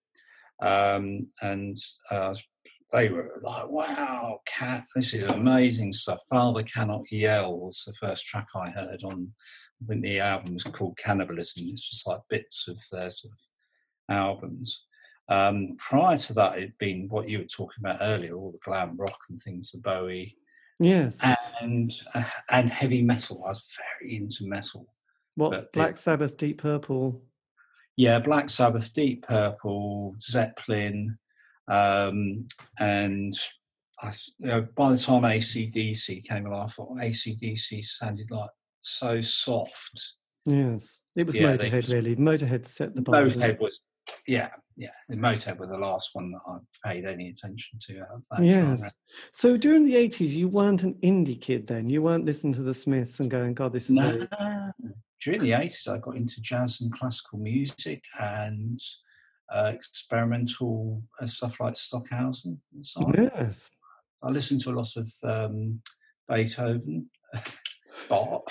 [0.61, 1.77] um, and
[2.11, 2.33] uh,
[2.91, 8.25] they were like, "Wow, cat, this is amazing stuff." Father cannot yell was the first
[8.25, 9.31] track I heard on.
[9.83, 11.67] I think the album was called Cannibalism.
[11.67, 14.85] It's just like bits of their sort of albums.
[15.27, 18.95] Um, prior to that, it'd been what you were talking about earlier, all the glam
[18.97, 20.37] rock and things, the Bowie,
[20.79, 21.19] Yes.
[21.61, 23.41] and uh, and heavy metal.
[23.45, 23.65] I was
[24.01, 24.87] very into metal.
[25.35, 27.21] what but Black it- Sabbath, Deep Purple.
[27.97, 31.17] Yeah, Black Sabbath, Deep Purple, Zeppelin,
[31.69, 33.33] um, and
[34.01, 38.49] I, you know, by the time ACDC came along, I thought ACDC sounded like
[38.81, 40.15] so soft.
[40.45, 40.99] Yes.
[41.15, 42.15] It was Yeah, Motorhead, just- really.
[42.17, 43.15] Motorhead set the bar.
[43.23, 43.79] Motorhead was,
[44.27, 44.89] yeah, yeah.
[45.09, 48.03] And Motorhead were the last one that I've paid any attention to.
[48.41, 48.79] Yes.
[48.79, 48.91] genre.
[49.31, 51.89] So during the 80s, you weren't an indie kid then.
[51.89, 54.11] You weren't listening to the Smiths and going, God, this is No.
[54.11, 54.27] really.
[55.21, 58.79] During the 80s, I got into jazz and classical music and
[59.51, 63.13] uh, experimental uh, stuff like Stockhausen and so on.
[63.17, 63.69] Yes.
[64.21, 65.81] I listened to a lot of um,
[66.27, 67.09] Beethoven,
[68.09, 68.43] Bach,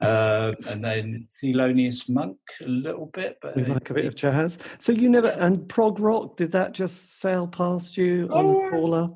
[0.00, 3.38] uh, and then Thelonious Monk a little bit.
[3.40, 4.58] But We like a bit of jazz.
[4.78, 8.68] So you never, and prog rock, did that just sail past you on Oh, the
[8.68, 9.10] crawler?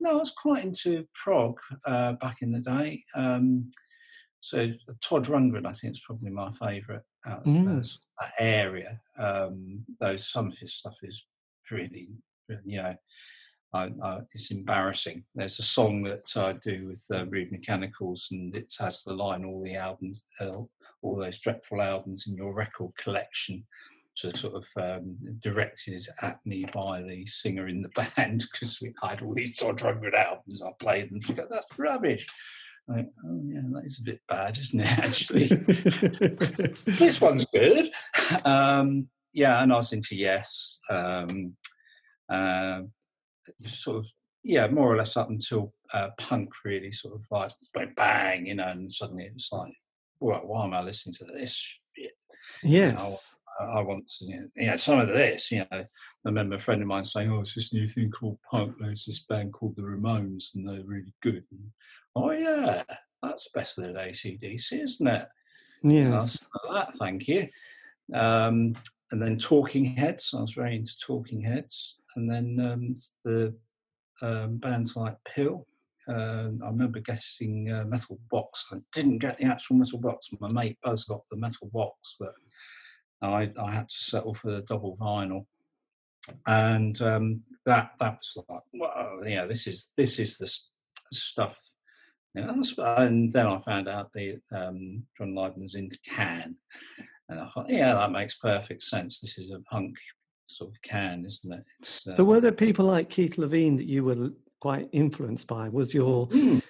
[0.00, 3.04] no, I was quite into prog uh, back in the day.
[3.14, 3.70] Um,
[4.40, 4.68] so
[5.02, 7.98] Todd Rundgren, I think, is probably my favourite out of Mm.
[8.20, 9.00] that area.
[9.18, 11.26] Um, though some of his stuff is
[11.70, 12.08] really,
[12.48, 12.94] really, you know,
[13.76, 15.24] I, I, it's embarrassing.
[15.34, 19.44] There's a song that I do with uh, Rude Mechanicals, and it has the line,
[19.44, 20.62] "All the albums, uh,
[21.02, 23.66] all those dreadful albums in your record collection."
[24.14, 28.94] So sort of um, directed at me by the singer in the band because we
[29.02, 30.62] had all these Todd Rundgren albums.
[30.62, 31.20] I played them.
[31.20, 32.26] She go, "That's rubbish."
[32.88, 34.86] Like, oh yeah, that is a bit bad, isn't it?
[34.98, 35.46] Actually,
[36.86, 37.90] this one's good.
[38.44, 40.78] Um, yeah, and I was into Yes.
[40.88, 41.56] Um,
[42.28, 42.82] uh,
[43.64, 44.06] sort of,
[44.42, 48.54] yeah, more or less up until uh, punk really sort of like bang, bang, you
[48.54, 49.72] know, and suddenly it was like,
[50.20, 51.54] well, why am I listening to this?
[51.94, 52.12] shit?
[52.62, 53.36] yes.
[53.60, 55.66] I, I want you know, you know, some of this, you know.
[55.72, 55.84] I
[56.24, 58.76] remember a friend of mine saying, oh, it's this new thing called punk.
[58.78, 61.44] There's this band called the Ramones and they're really good.
[61.50, 61.70] And,
[62.14, 62.82] oh, yeah,
[63.22, 65.26] that's better than ACDC, isn't it?
[65.82, 66.44] Yes.
[66.70, 67.48] that, thank you.
[68.12, 68.76] Um,
[69.12, 71.98] and then Talking Heads, I was very into Talking Heads.
[72.16, 73.54] And then um, the
[74.22, 75.66] um, bands like PiL.
[76.08, 78.66] Um, I remember getting uh, Metal Box.
[78.72, 80.28] I didn't get the actual Metal Box.
[80.40, 82.32] My mate Buzz got the Metal Box, but
[83.22, 85.46] I, I had to settle for the double vinyl.
[86.46, 90.70] And um, that that was like, wow, yeah, this is this is the s-
[91.12, 91.58] stuff
[92.36, 96.56] and then I found out the um, John Lydon's into Can,
[97.28, 99.20] and I thought, yeah, that makes perfect sense.
[99.20, 99.96] This is a punk
[100.46, 101.64] sort of Can, isn't it?
[101.82, 104.30] Uh, So were there people like Keith Levene that you were
[104.60, 105.68] quite influenced by?
[105.68, 106.62] Was your mm,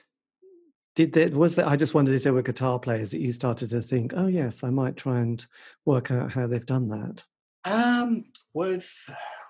[0.94, 1.68] did there was there?
[1.68, 4.64] I just wondered if there were guitar players that you started to think, oh yes,
[4.64, 5.44] I might try and
[5.84, 7.24] work out how they've done that.
[7.64, 8.90] um, with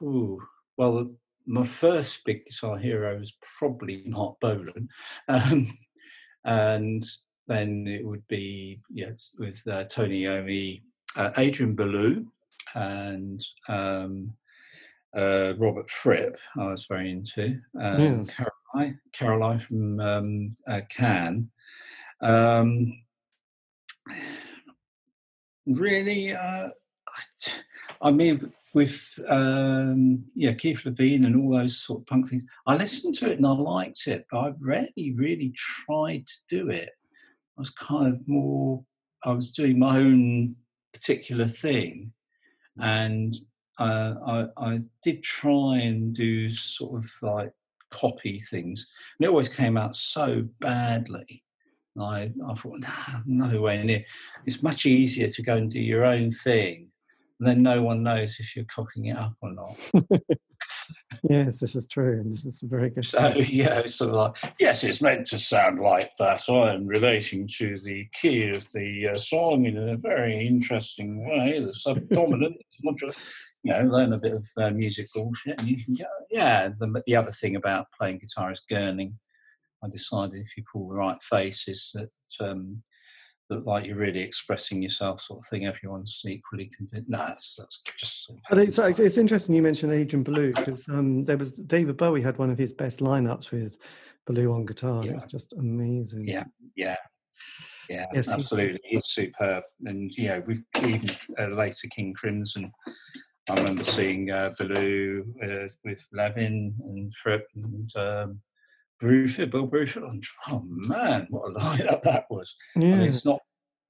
[0.03, 0.39] ooh,
[0.77, 1.11] well,
[1.47, 4.89] my first big guitar hero was probably not Bolan,
[5.29, 5.79] um,
[6.45, 7.05] and
[7.47, 10.83] then it would be yes with uh, Tony Iommi,
[11.17, 12.27] uh, Adrian Belew,
[12.77, 14.33] and um,
[15.17, 16.37] uh, Robert Fripp.
[16.59, 18.37] I was very into um, Yes.
[18.37, 21.51] Caroline, Caroline from um, uh, Can.
[22.21, 22.93] Um,
[25.67, 26.69] really, uh,
[28.03, 32.77] I- mean, with um, yeah, Keith Levene and all those sort of punk things, I
[32.77, 36.91] listened to it and I liked it, but I rarely really tried to do it.
[37.57, 38.85] I was kind of more,
[39.25, 40.57] I was doing my own
[40.93, 42.13] particular thing,
[42.81, 43.37] and
[43.79, 47.53] uh, I, I did try and do sort of like
[47.91, 51.43] copy things, and it always came out so badly.
[51.99, 54.05] I, I thought, nah, nowhere near.
[54.45, 56.89] It's much easier to go and do your own thing,
[57.39, 59.77] and then no one knows if you're cocking it up or not.
[61.29, 63.05] Yes, this is true, and this is a very good.
[63.05, 66.49] So yeah, it's sort of like, yes, it's meant to sound like that.
[66.49, 71.61] I'm relating to the key of the uh, song in a very interesting way.
[71.61, 73.01] The subdominant, it's not
[73.63, 76.05] you know, learn a bit of uh, music bullshit, and you can go.
[76.31, 79.15] Yeah, the, the other thing about playing guitar is gurning.
[79.83, 82.83] I decided if you pull the right faces that um,
[83.49, 85.67] that like you're really expressing yourself, sort of thing.
[85.67, 87.09] Everyone's equally convinced.
[87.09, 88.31] No, that's, that's just.
[88.49, 92.39] But it's it's interesting you mentioned Adrian Belew because um, there was David Bowie had
[92.39, 93.79] one of his best lineups with
[94.27, 95.01] Belew on guitar.
[95.01, 96.27] and It was just amazing.
[96.29, 96.45] Yeah.
[96.77, 96.97] Yeah.
[97.89, 98.81] Yeah, Yes, absolutely.
[98.83, 99.63] It's superb.
[99.85, 102.73] And, yeah, we've even uh, later King Crimson
[103.49, 108.41] I remember seeing uh, Belew uh, with Levin and Fripp and um,
[109.03, 110.25] Bruford, Bill Bruford.
[110.49, 112.57] Oh man, what a lineup that was!
[112.75, 112.95] Yeah.
[112.95, 113.41] I mean, it's not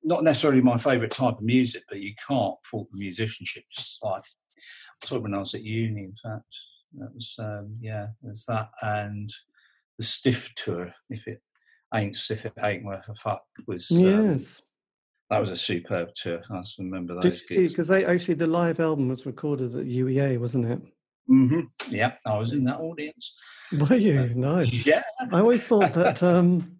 [0.02, 3.64] not necessarily my favourite type of music, but you can't fault the musicianship.
[3.70, 4.24] Just like
[5.02, 6.04] I saw it when I was at uni.
[6.04, 6.54] In fact,
[6.98, 9.30] that was um, yeah, there's that and
[9.98, 10.94] the Stiff tour.
[11.10, 11.40] If it
[11.94, 13.42] ain't stiff, it ain't worth a fuck.
[13.66, 13.98] Was um,
[14.32, 14.62] yes.
[15.30, 16.42] that was a superb tour.
[16.50, 17.72] I just remember those gigs.
[17.72, 20.80] Because they actually the live album was recorded at UEA, wasn't it?
[21.26, 23.34] Hmm Yeah, I was in that audience.
[23.72, 24.32] Were you?
[24.34, 24.72] Nice.
[24.86, 25.02] Yeah,
[25.32, 26.78] I always thought that um,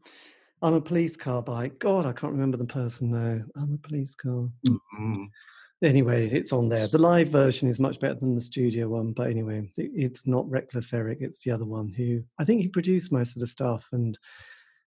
[0.63, 3.43] I'm a police car bike, God, I can't remember the person now.
[3.57, 4.49] I'm a police car.
[4.67, 5.29] Mhm.
[5.83, 6.87] Anyway, it's on there.
[6.87, 10.49] The live version is much better than the studio one, but anyway, it, it's not
[10.49, 11.19] Reckless Eric.
[11.21, 14.19] It's the other one who I think he produced most of the stuff, and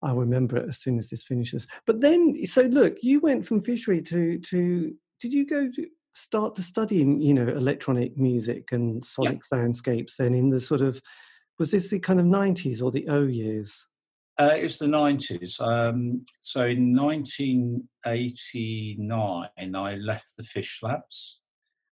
[0.03, 1.68] I'll remember it as soon as this finishes.
[1.86, 4.94] But then, so look, you went from fishery to to.
[5.20, 10.16] Did you go to start to studying, you know, electronic music and sonic soundscapes?
[10.16, 11.00] Then in the sort of
[11.58, 13.86] was this the kind of 90s or the O years?
[14.40, 15.60] Uh, it was the 90s.
[15.60, 21.40] Um, so in 1989, I left the Fish Labs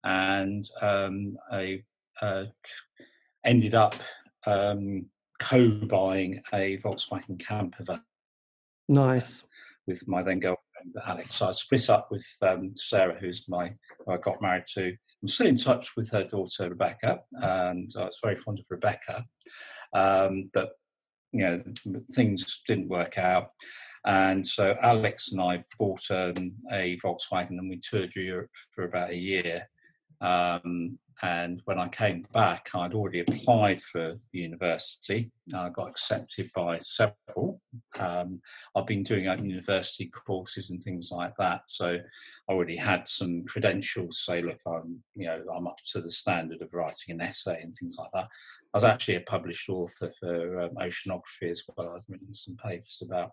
[0.03, 1.83] and um, I
[2.21, 2.45] uh,
[3.43, 3.95] ended up
[4.45, 5.07] um,
[5.39, 8.03] co buying a Volkswagen camper van
[8.87, 9.43] Nice.
[9.87, 10.64] with my then girlfriend
[11.05, 11.35] Alex.
[11.35, 13.73] So I split up with um, Sarah, who's my
[14.05, 14.95] who I got married to.
[15.21, 19.25] I'm still in touch with her daughter Rebecca, and I was very fond of Rebecca.
[19.93, 20.71] Um, but
[21.31, 21.63] you know,
[22.13, 23.49] things didn't work out,
[24.05, 29.09] and so Alex and I bought um, a Volkswagen, and we toured Europe for about
[29.09, 29.69] a year.
[30.21, 35.31] Um, and when I came back, I'd already applied for university.
[35.53, 37.61] I got accepted by several.
[37.99, 38.41] Um,
[38.75, 41.99] I've been doing university courses and things like that, so
[42.49, 44.19] I already had some credentials.
[44.19, 47.73] Say, look, I'm you know I'm up to the standard of writing an essay and
[47.75, 48.27] things like that.
[48.73, 51.95] I was actually a published author for um, oceanography as well.
[51.95, 53.31] I've written some papers about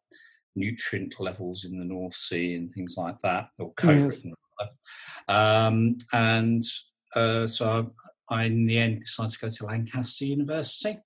[0.54, 4.34] nutrient levels in the North Sea and things like that, or co-written.
[5.28, 6.62] Um, and
[7.14, 7.92] uh, so
[8.30, 10.98] I, in the end, decided to go to Lancaster University,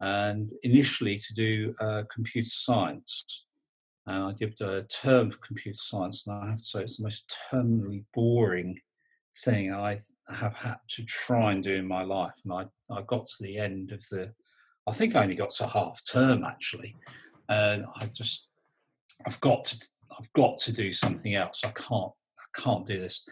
[0.00, 3.46] and initially to do uh, computer science.
[4.06, 7.04] And I did a term of computer science, and I have to say it's the
[7.04, 8.78] most terminally boring
[9.44, 12.34] thing I have had to try and do in my life.
[12.44, 14.32] And I, I got to the end of the,
[14.86, 16.94] I think I only got to half term actually,
[17.48, 18.48] and I just,
[19.26, 19.86] I've got to,
[20.18, 21.62] I've got to do something else.
[21.64, 23.26] I can't, I can't do this.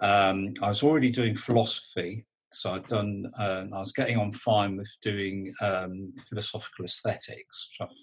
[0.00, 3.30] Um, I was already doing philosophy, so I'd done.
[3.38, 7.96] Um, I was getting on fine with doing um, philosophical aesthetics, which I've,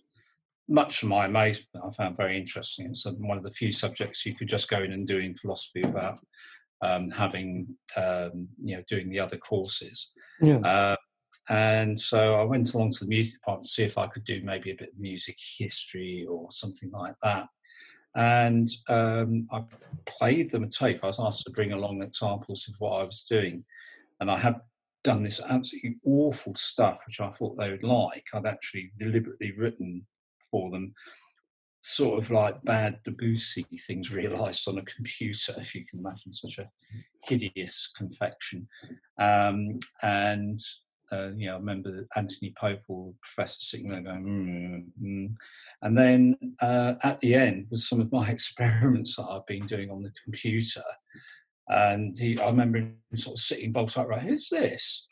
[0.68, 2.88] much to my amazement, I found very interesting.
[2.88, 5.82] It's one of the few subjects you could just go in and do in philosophy
[5.82, 6.20] without
[6.82, 10.12] um, having, um, you know, doing the other courses.
[10.42, 10.60] Yeah.
[10.60, 10.96] Uh,
[11.50, 14.42] and so I went along to the music department to see if I could do
[14.44, 17.48] maybe a bit of music history or something like that.
[18.16, 19.64] And um, I
[20.06, 21.04] played them a tape.
[21.04, 23.64] I was asked to bring along examples of what I was doing.
[24.20, 24.56] And I had
[25.04, 28.26] done this absolutely awful stuff, which I thought they would like.
[28.34, 30.06] I'd actually deliberately written
[30.52, 30.94] for them
[31.82, 36.60] sort of like bad Debussy things realised on a computer, if you can imagine such
[36.60, 36.70] a
[37.24, 38.68] hideous confection.
[39.20, 40.60] Um, and
[41.12, 45.36] uh, you know, I remember Anthony Pope or Professor sitting there going, mm, mm.
[45.82, 49.90] and then uh, at the end was some of my experiments that I've been doing
[49.90, 50.84] on the computer.
[51.68, 54.24] And he, I remember him sort of sitting bolt upright.
[54.24, 55.08] Who's this?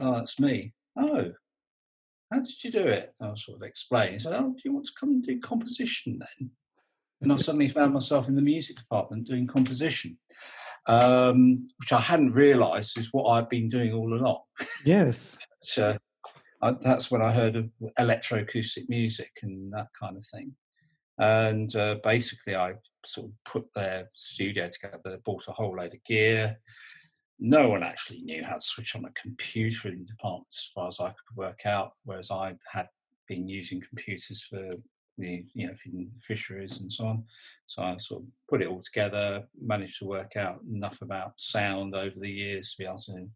[0.00, 0.72] Oh, that's me.
[0.98, 1.32] Oh,
[2.32, 3.14] how did you do it?
[3.20, 4.14] I was sort of explaining.
[4.14, 6.50] He said, Oh, do you want to come and do composition then?
[7.20, 10.18] And I suddenly found myself in the music department doing composition,
[10.86, 14.40] um, which I hadn't realised is what I'd been doing all along.
[14.84, 15.36] Yes.
[15.62, 15.98] so uh,
[16.62, 20.54] I, that's when I heard of electroacoustic music and that kind of thing.
[21.18, 22.74] And uh, basically, I
[23.04, 26.58] sort of put their studio together, bought a whole load of gear.
[27.40, 30.88] No one actually knew how to switch on a computer in the department, as far
[30.88, 31.90] as I could work out.
[32.04, 32.88] Whereas I had
[33.28, 34.70] been using computers for
[35.18, 35.90] the you know for
[36.20, 37.24] fisheries and so on.
[37.66, 41.94] So I sort of put it all together, managed to work out enough about sound
[41.94, 43.28] over the years to be able to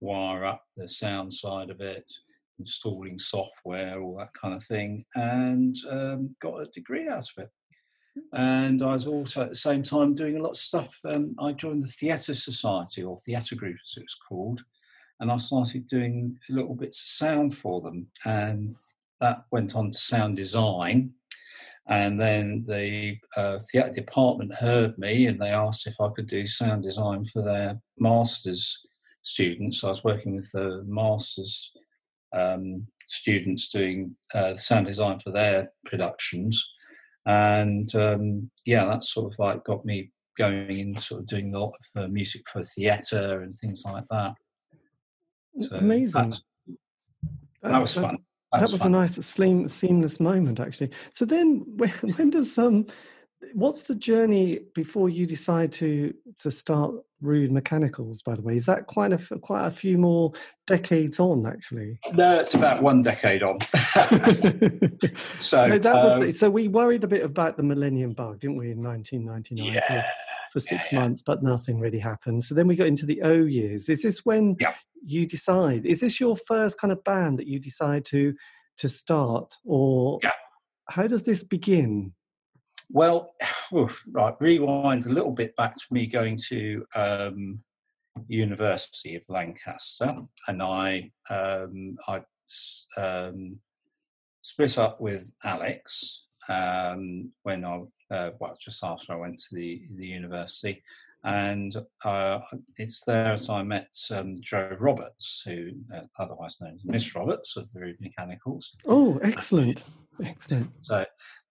[0.00, 2.10] wire up the sound side of it,
[2.58, 7.50] installing software, all that kind of thing, and um, got a degree out of it.
[8.32, 10.98] And I was also at the same time doing a lot of stuff.
[11.04, 14.64] Um, I joined the Theatre Society or Theatre Group, as it was called,
[15.20, 18.08] and I started doing little bits of sound for them.
[18.24, 18.76] And
[19.20, 21.12] that went on to sound design.
[21.88, 26.44] And then the uh, theatre department heard me and they asked if I could do
[26.44, 28.78] sound design for their master's
[29.22, 29.82] students.
[29.82, 31.72] I was working with the masters
[32.34, 36.72] um, students doing uh, sound design for their productions,
[37.26, 41.58] and um, yeah, that sort of like got me going in sort of doing a
[41.58, 44.34] lot of uh, music for theatre and things like that.
[45.60, 46.30] So Amazing.
[46.30, 48.18] That, that was fun.
[48.52, 50.90] That, that was, was a nice seam, seamless moment, actually.
[51.12, 52.86] So then, when, when does um,
[53.52, 58.22] what's the journey before you decide to to start Rude Mechanicals?
[58.22, 60.32] By the way, is that quite a quite a few more
[60.66, 61.46] decades on?
[61.46, 63.60] Actually, no, it's about one decade on.
[65.40, 68.56] so, so, that um, was so we worried a bit about the Millennium Bug, didn't
[68.56, 69.72] we, in 1999?
[69.72, 70.10] Yeah.
[70.52, 71.04] For, six yeah, yeah.
[71.04, 72.44] months, but nothing really happened.
[72.44, 73.88] So then we got into the O years.
[73.88, 74.74] Is this when yeah.
[75.04, 75.86] you decide?
[75.86, 78.34] Is this your first kind of band that you decide to
[78.78, 80.20] to start, or
[80.88, 82.12] how does this begin?
[82.90, 83.34] Well,
[83.74, 87.60] oof, right, rewind a little bit back to me going to um,
[88.26, 92.22] University of Lancaster, and I um, I
[92.96, 93.58] um,
[94.42, 99.82] split up with Alex um, when I uh, well just after I went to the
[99.96, 100.82] the university,
[101.24, 102.40] and uh,
[102.76, 107.56] it's there that I met um, Jo Roberts, who uh, otherwise known as Miss Roberts
[107.56, 108.76] of the Rude Mechanicals.
[108.86, 109.84] Oh, excellent,
[110.22, 110.70] excellent.
[110.82, 111.04] So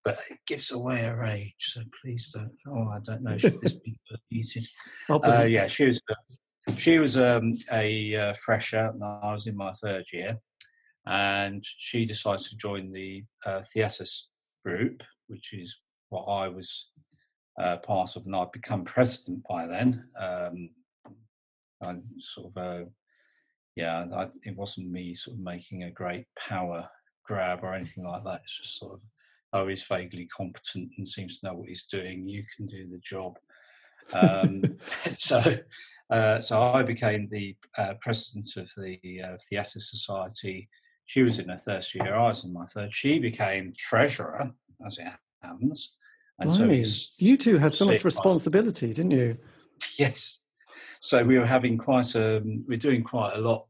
[0.07, 1.53] but it gives away her age.
[1.59, 2.55] So please don't.
[2.65, 3.35] Oh, I don't know.
[3.35, 4.63] Should this be repeated?
[5.09, 6.01] Uh, yeah, she was.
[6.77, 8.91] She was um, a uh, fresher.
[8.93, 10.39] And I was in my third year,
[11.05, 14.27] and she decides to join the uh, Theatis
[14.65, 15.79] group, which is
[16.09, 16.91] what I was
[17.61, 20.09] uh, part of, and I'd become president by then.
[20.19, 20.69] Um,
[21.83, 22.85] I sort of, uh,
[23.75, 26.89] yeah, I, it wasn't me sort of making a great power
[27.25, 28.41] grab or anything like that.
[28.43, 29.01] It's just sort of
[29.53, 32.27] oh, he's vaguely competent and seems to know what he's doing.
[32.27, 33.37] You can do the job.
[34.13, 34.63] Um,
[35.17, 35.41] so,
[36.09, 40.69] uh, so I became the uh, president of the uh, Theatre Society.
[41.05, 42.13] She was in her first year.
[42.13, 42.93] I was in my third.
[42.93, 44.51] She became treasurer,
[44.85, 45.07] as it
[45.41, 45.96] happens.
[46.39, 46.65] And so
[47.17, 49.37] you two had so much responsibility, didn't you?
[49.97, 50.41] Yes.
[51.01, 53.65] So we were having quite a, we're doing quite a lot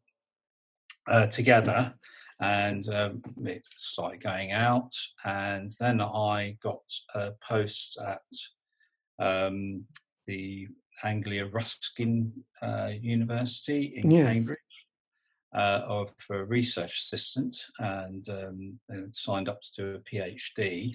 [1.08, 1.94] uh, together
[2.40, 4.92] and um, it started going out.
[5.26, 6.84] And then I got
[7.16, 9.86] a post at um,
[10.26, 10.68] the
[11.04, 14.34] Anglia Ruskin uh, University in yes.
[14.34, 14.58] Cambridge.
[15.56, 18.80] Uh, of a research assistant and um,
[19.12, 20.94] signed up to do a PhD.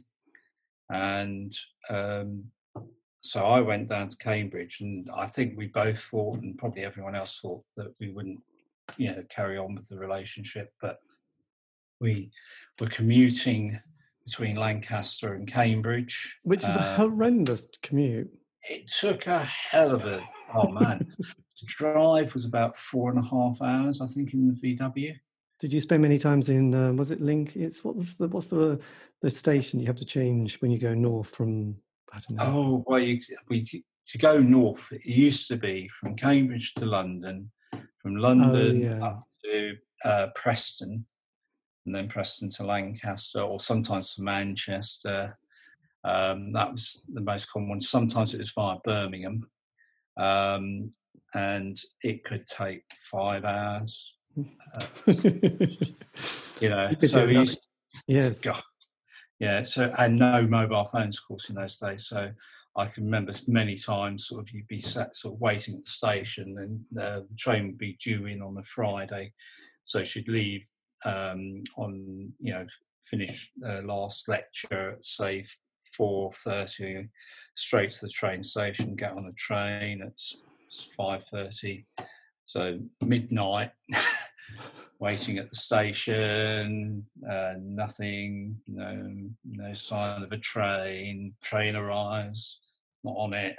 [0.92, 1.56] And
[1.88, 2.44] um,
[3.22, 7.14] so I went down to Cambridge, and I think we both thought, and probably everyone
[7.14, 8.40] else thought, that we wouldn't,
[8.98, 10.72] you know, carry on with the relationship.
[10.82, 10.98] But
[11.98, 12.30] we
[12.78, 13.80] were commuting
[14.26, 18.30] between Lancaster and Cambridge, which is uh, a horrendous commute.
[18.68, 20.22] It took a hell of a
[20.54, 21.14] oh man.
[21.18, 25.14] the drive was about four and a half hours, I think, in the VW.
[25.62, 26.74] Did you spend many times in?
[26.74, 27.54] Um, was it Link?
[27.54, 28.80] It's what's the what's the
[29.20, 31.76] the station you have to change when you go north from?
[32.12, 32.44] I don't know.
[32.44, 37.52] Oh well, you, we, to go north, it used to be from Cambridge to London,
[37.98, 39.06] from London oh, yeah.
[39.06, 41.06] up to uh, Preston,
[41.86, 45.38] and then Preston to Lancaster, or sometimes to Manchester.
[46.02, 47.80] Um, that was the most common one.
[47.80, 49.48] Sometimes it was via Birmingham,
[50.16, 50.90] um,
[51.36, 52.82] and it could take
[53.12, 54.16] five hours.
[54.74, 54.86] Uh,
[56.60, 57.58] you know, you so we used,
[58.06, 58.62] yes, God,
[59.38, 59.62] yeah.
[59.62, 62.06] So and no mobile phones, of course, in those days.
[62.06, 62.30] So
[62.76, 65.90] I can remember many times, sort of, you'd be sat, sort of waiting at the
[65.90, 69.32] station, and uh, the train would be due in on a Friday,
[69.84, 70.66] so she'd leave
[71.04, 72.66] um, on you know
[73.06, 75.44] finish uh, last lecture at say
[75.96, 77.08] four thirty,
[77.54, 80.18] straight to the train station, get on the train at
[80.96, 81.84] five thirty,
[82.46, 83.70] so midnight.
[84.98, 91.34] waiting at the station, uh, nothing, no, no sign of a train.
[91.42, 92.60] Train arrives,
[93.02, 93.56] not on it.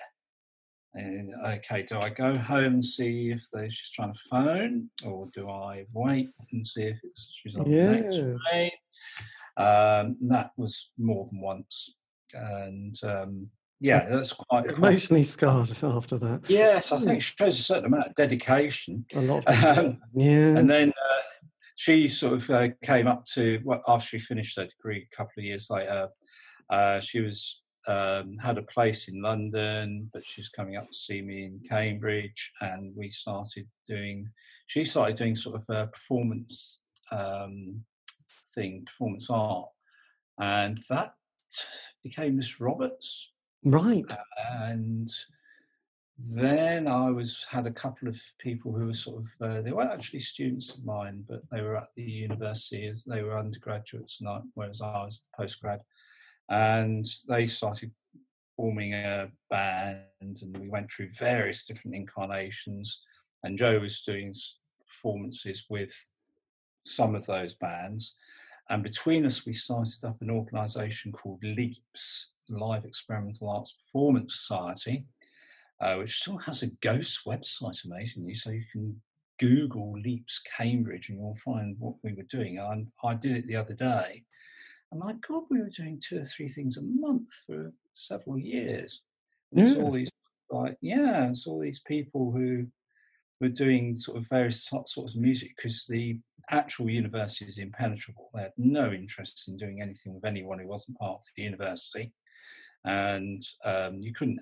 [0.95, 5.27] And, okay, do I go home and see if they're just trying to phone, or
[5.33, 7.89] do I wait and see if it's she's on yes.
[7.89, 8.71] the next train?
[9.57, 11.95] Um, that was more than once,
[12.33, 13.49] and um,
[13.83, 16.43] yeah, that's quite emotionally quite, scarred after that.
[16.47, 19.05] Yes, I think it shows a certain amount of dedication.
[19.13, 19.43] A lot,
[19.77, 20.57] um, yeah.
[20.57, 24.67] And then uh, she sort of uh, came up to well, after she finished her
[24.67, 26.07] degree a couple of years later.
[26.69, 31.21] Uh, she was um, had a place in London, but she's coming up to see
[31.21, 34.29] me in Cambridge, and we started doing.
[34.67, 37.83] She started doing sort of a performance um,
[38.55, 39.67] thing, performance art,
[40.39, 41.15] and that
[42.01, 43.32] became Miss Roberts.
[43.63, 44.05] Right.
[44.37, 45.09] And
[46.17, 49.91] then I was had a couple of people who were sort of uh, they weren't
[49.91, 54.43] actually students of mine, but they were at the university as they were undergraduates, not
[54.53, 55.79] whereas I was postgrad,
[56.49, 57.91] and they started
[58.55, 63.01] forming a band, and we went through various different incarnations.
[63.43, 64.33] And Jo was doing
[64.87, 65.93] performances with
[66.85, 68.15] some of those bands,
[68.69, 75.05] and between us, we started up an organisation called LEAPS, Live Experimental Arts Performance Society
[75.83, 78.33] uh, which still has a ghost website, amazingly.
[78.33, 79.01] So you can
[79.39, 82.59] Google Leaps Cambridge and you'll find what we were doing.
[82.59, 84.23] I, I did it the other day.
[84.91, 89.01] And my God, we were doing two or three things a month for several years.
[89.51, 89.83] And yeah.
[89.83, 90.09] all these,
[90.49, 92.67] like, yeah, it's all these people who
[93.41, 96.19] were doing sort of various sorts of music because the
[96.49, 98.29] actual university is impenetrable.
[98.33, 102.13] They had no interest in doing anything with anyone who wasn't part of the university.
[102.85, 104.39] And um, you couldn't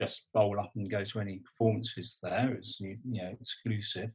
[0.00, 2.52] just bowl up and go to any performances there.
[2.52, 4.10] It's you know exclusive.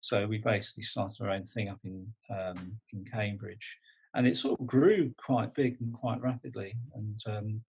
[0.00, 3.78] So we basically started our own thing up in um, in Cambridge,
[4.14, 6.74] and it sort of grew quite big and quite rapidly.
[6.94, 7.60] And um,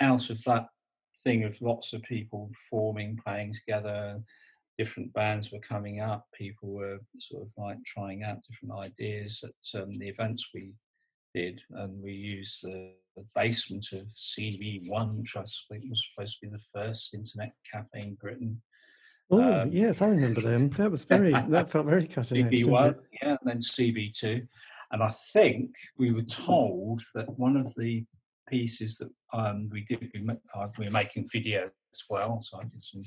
[0.00, 0.68] out of that
[1.24, 4.20] thing of lots of people performing, playing together,
[4.78, 6.26] different bands were coming up.
[6.34, 10.72] People were sort of like trying out different ideas at um, the events we
[11.34, 16.40] did, and we used the, the basement of CB1, Trust, which I think was supposed
[16.40, 18.62] to be the first internet cafe in Britain.
[19.30, 20.68] Oh um, yes, I remember them.
[20.70, 22.52] That was very that felt very cutting edge.
[22.52, 24.46] CB1, yeah, and then CB2,
[24.92, 28.04] and I think we were told that one of the
[28.48, 32.40] pieces that um, we did we, uh, we were making video as well.
[32.40, 33.02] So I did some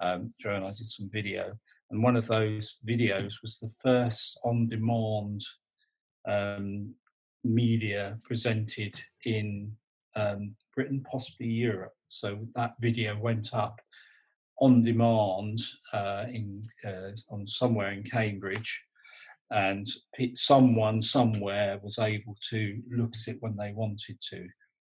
[0.00, 1.54] um, Jo and I did some video,
[1.90, 5.40] and one of those videos was the first on-demand
[6.26, 6.94] um,
[7.44, 9.72] media presented in
[10.16, 11.94] um, Britain, possibly Europe.
[12.08, 13.80] So that video went up
[14.60, 15.58] on demand
[15.92, 18.84] uh, in uh, on somewhere in Cambridge,
[19.50, 19.86] and
[20.34, 24.46] someone somewhere was able to look at it when they wanted to.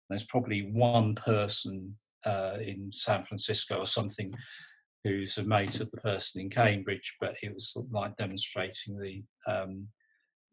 [0.10, 1.96] There's probably one person
[2.26, 4.34] uh, in San Francisco or something
[5.04, 9.88] who's a mate of the person in Cambridge, but it was like demonstrating the, um,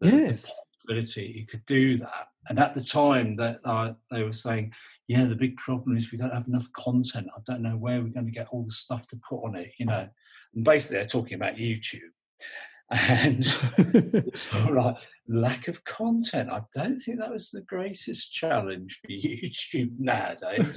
[0.01, 0.51] the yes
[0.81, 2.29] possibility you could do that.
[2.49, 4.73] And at the time, that uh, they were saying,
[5.09, 7.29] "Yeah, the big problem is we don't have enough content.
[7.37, 9.73] I don't know where we're going to get all the stuff to put on it."
[9.79, 10.09] You know,
[10.55, 12.01] and basically they're talking about YouTube.
[12.93, 13.45] And
[14.35, 14.97] sort like
[15.29, 16.51] lack of content.
[16.51, 20.77] I don't think that was the greatest challenge for YouTube nowadays.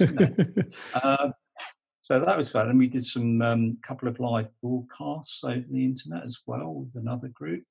[1.02, 1.32] um,
[2.02, 5.84] so that was fun, and we did some um, couple of live broadcasts over the
[5.84, 7.64] internet as well with another group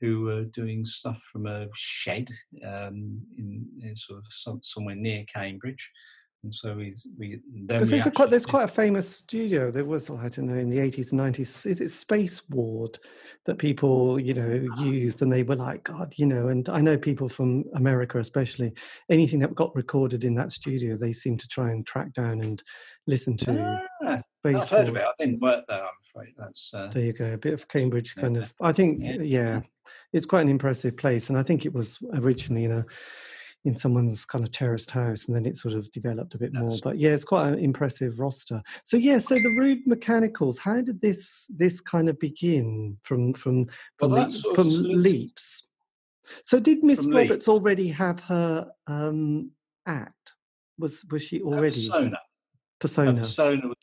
[0.00, 2.28] who were doing stuff from a shed
[2.64, 5.90] um, in, in, sort of some, somewhere near Cambridge.
[6.42, 9.70] And so we, we then we quite, there's quite a famous studio.
[9.70, 11.64] There was, I don't know, in the 80s and 90s.
[11.64, 12.98] Is it Spaceward
[13.46, 15.22] that people, you know, used?
[15.22, 18.74] And they were like, God, you know, and I know people from America, especially,
[19.10, 22.62] anything that got recorded in that studio, they seem to try and track down and
[23.06, 23.82] listen to.
[24.04, 24.88] Ah, I've heard Ward.
[24.88, 25.02] of it.
[25.02, 26.34] I didn't work there, I'm afraid.
[26.36, 27.32] That's, uh, there you go.
[27.32, 29.16] A bit of Cambridge kind of, I think, yeah.
[29.22, 29.60] yeah
[30.14, 31.28] it's quite an impressive place.
[31.28, 32.86] And I think it was originally in a
[33.66, 36.76] in someone's kind of terraced house, and then it sort of developed a bit more.
[36.82, 38.62] But yeah, it's quite an impressive roster.
[38.84, 40.58] So yeah, so the Rude Mechanicals.
[40.58, 43.66] How did this this kind of begin from from
[43.98, 45.66] from, well, le- from leaps?
[46.44, 49.50] So did Miss Roberts already have her um,
[49.86, 50.32] act?
[50.78, 52.18] Was was she already persona?
[52.80, 53.20] Persona.
[53.20, 53.76] persona was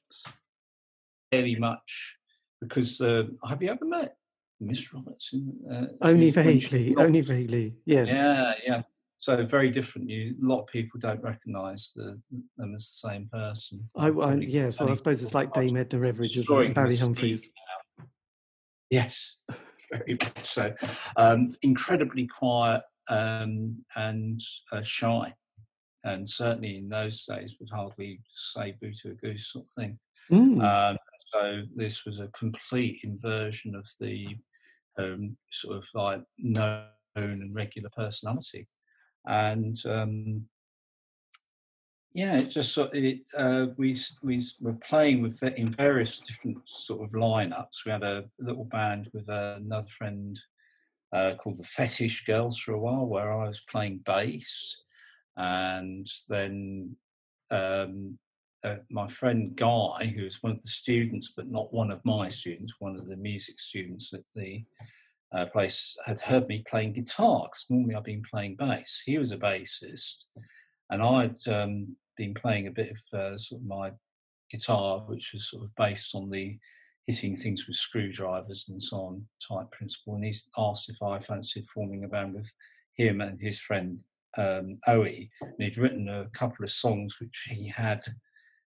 [1.31, 2.17] very much
[2.61, 4.15] because uh, have you ever met
[4.61, 5.57] Miss Robertson.
[5.69, 8.07] Uh, only vaguely, only vaguely, yes.
[8.09, 8.81] Yeah, yeah.
[9.19, 10.09] So very different.
[10.09, 12.19] You, a lot of people don't recognise the,
[12.57, 13.89] them as the same person.
[13.95, 17.47] I, I yes, well, I suppose it's like Dame Edna Everage and Barry Humphries.
[18.89, 19.41] Yes,
[19.91, 20.73] very much so.
[21.17, 24.39] Um, incredibly quiet um, and
[24.71, 25.33] uh, shy,
[26.03, 29.99] and certainly in those days would hardly say "boo to a goose" sort of thing.
[30.31, 30.63] Mm.
[30.63, 30.97] Um,
[31.31, 34.35] so this was a complete inversion of the
[34.97, 36.85] um, sort of like known
[37.15, 38.67] and regular personality.
[39.25, 40.45] And um,
[42.13, 46.67] yeah, it just sort of, it, uh, we we were playing with in various different
[46.67, 47.85] sort of lineups.
[47.85, 50.39] We had a little band with another friend
[51.13, 54.81] uh, called the Fetish Girls for a while, where I was playing bass,
[55.37, 56.95] and then
[57.49, 58.17] um,
[58.63, 62.29] uh, my friend Guy, who was one of the students, but not one of my
[62.29, 64.63] students, one of the music students at the
[65.33, 69.01] uh, place, had heard me playing guitar because normally I've been playing bass.
[69.05, 70.25] He was a bassist,
[70.89, 73.91] and I'd um, been playing a bit of uh, sort of my
[74.51, 76.57] guitar, which was sort of based on the
[77.07, 80.15] hitting things with screwdrivers and so on type principle.
[80.15, 82.51] And he asked if I fancied forming a band with
[82.95, 84.03] him and his friend
[84.37, 84.77] um.
[84.87, 88.03] And he'd written a couple of songs which he had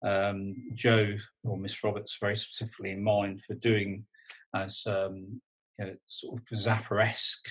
[0.04, 4.06] um, Jo or Miss Roberts very specifically in mind for doing
[4.54, 5.41] as um,
[5.80, 7.49] you know, sort of Zappa-esque,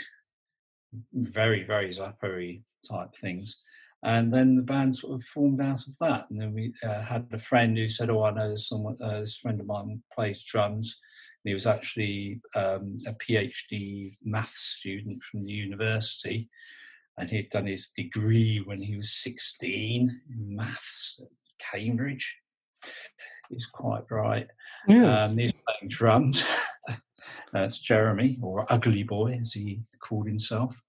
[1.13, 3.61] very, very Zappa type things.
[4.05, 6.25] And then the band sort of formed out of that.
[6.31, 8.97] And then we uh, had a friend who said, "Oh, I know there's someone.
[9.01, 10.99] Uh, this friend of mine plays drums."
[11.45, 16.49] And he was actually um, a PhD maths student from the university,
[17.17, 21.29] and he'd done his degree when he was 16 in maths at
[21.71, 22.42] Cambridge.
[23.51, 24.49] He's quite bright.
[24.89, 25.31] Yes.
[25.31, 26.45] Um, he's playing drums.
[27.53, 30.81] That's Jeremy, or Ugly Boy, as he called himself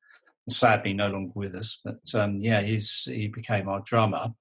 [0.50, 1.80] sadly no longer with us.
[1.84, 4.34] But um, yeah, he's, he became our drummer.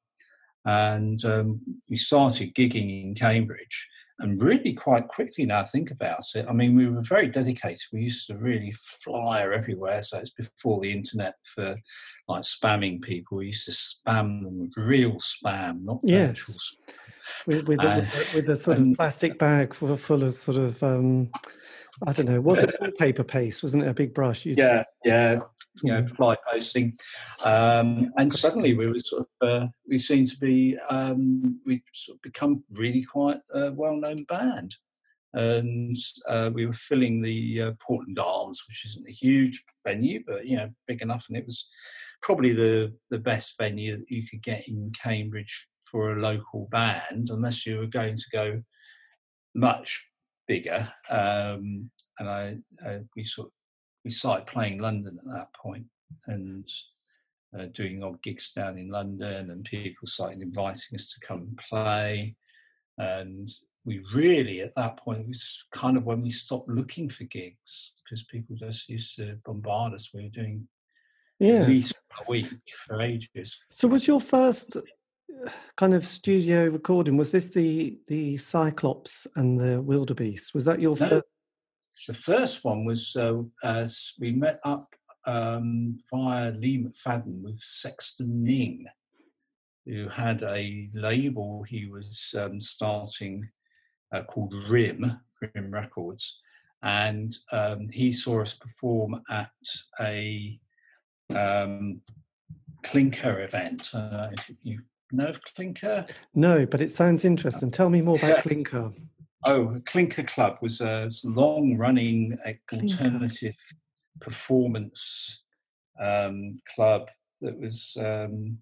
[0.65, 3.89] And um, we started gigging in Cambridge.
[4.19, 6.47] And really, quite quickly now, I think about it.
[6.49, 7.81] I mean, we were very dedicated.
[7.93, 8.73] We used to really
[9.03, 10.05] flyer everywhere.
[10.05, 11.77] So it's before the internet for
[12.29, 13.39] like spamming people.
[13.39, 16.29] We used to spam them with real spam, not yes.
[16.29, 16.93] virtual spam.
[17.47, 20.83] With, with, uh, a, with, a, sort of plastic bag full, full of sort of
[20.83, 21.31] um,
[22.07, 22.41] I don't know.
[22.41, 23.63] Was it paper paste?
[23.63, 24.45] Wasn't it a big brush?
[24.45, 25.41] You'd yeah, yeah.
[25.83, 26.99] You know, fly posting,
[27.43, 32.17] um, and suddenly we were sort of uh, we seemed to be um, we sort
[32.17, 34.77] of become really quite a well-known band,
[35.33, 35.97] and
[36.29, 40.57] uh, we were filling the uh, Portland Arms, which isn't a huge venue, but you
[40.57, 41.71] know, big enough, and it was
[42.21, 47.29] probably the the best venue that you could get in Cambridge for a local band,
[47.31, 48.63] unless you were going to go
[49.55, 50.09] much
[50.49, 53.53] bigger, um, and I, I, we sort of,
[54.05, 55.87] we started playing London at that point
[56.27, 56.67] and
[57.57, 61.61] uh, doing odd gigs down in London, and people started inviting us to come and
[61.69, 62.35] play,
[62.99, 63.49] and
[63.85, 67.93] we really at that point it was kind of when we stopped looking for gigs
[68.05, 70.11] because people just used to bombard us.
[70.15, 70.69] We were doing
[71.39, 71.63] yeah.
[71.63, 72.47] at least a week
[72.87, 73.59] for ages.
[73.71, 74.77] So was your first
[75.77, 77.17] kind of studio recording.
[77.17, 80.55] Was this the the cyclops and the wildebeest?
[80.55, 81.25] Was that your no, first
[82.09, 88.43] the first one was uh, as we met up um, via lee mcfadden with Sexton
[88.43, 88.87] Ming
[89.87, 93.49] who had a label he was um, starting
[94.13, 96.41] uh, called rim rim records.
[96.83, 99.51] And um, he saw us perform at
[100.01, 100.59] a
[101.35, 102.01] um,
[102.83, 103.95] clinker event.
[103.95, 104.81] Uh, if you
[105.55, 106.07] Clinker?
[106.35, 107.71] No, but it sounds interesting.
[107.71, 108.93] Tell me more about Clinker.
[109.45, 112.39] Oh, Clinker Club was a long running
[112.73, 113.57] alternative
[114.21, 115.43] performance
[116.01, 117.09] um, club
[117.41, 118.59] that was um,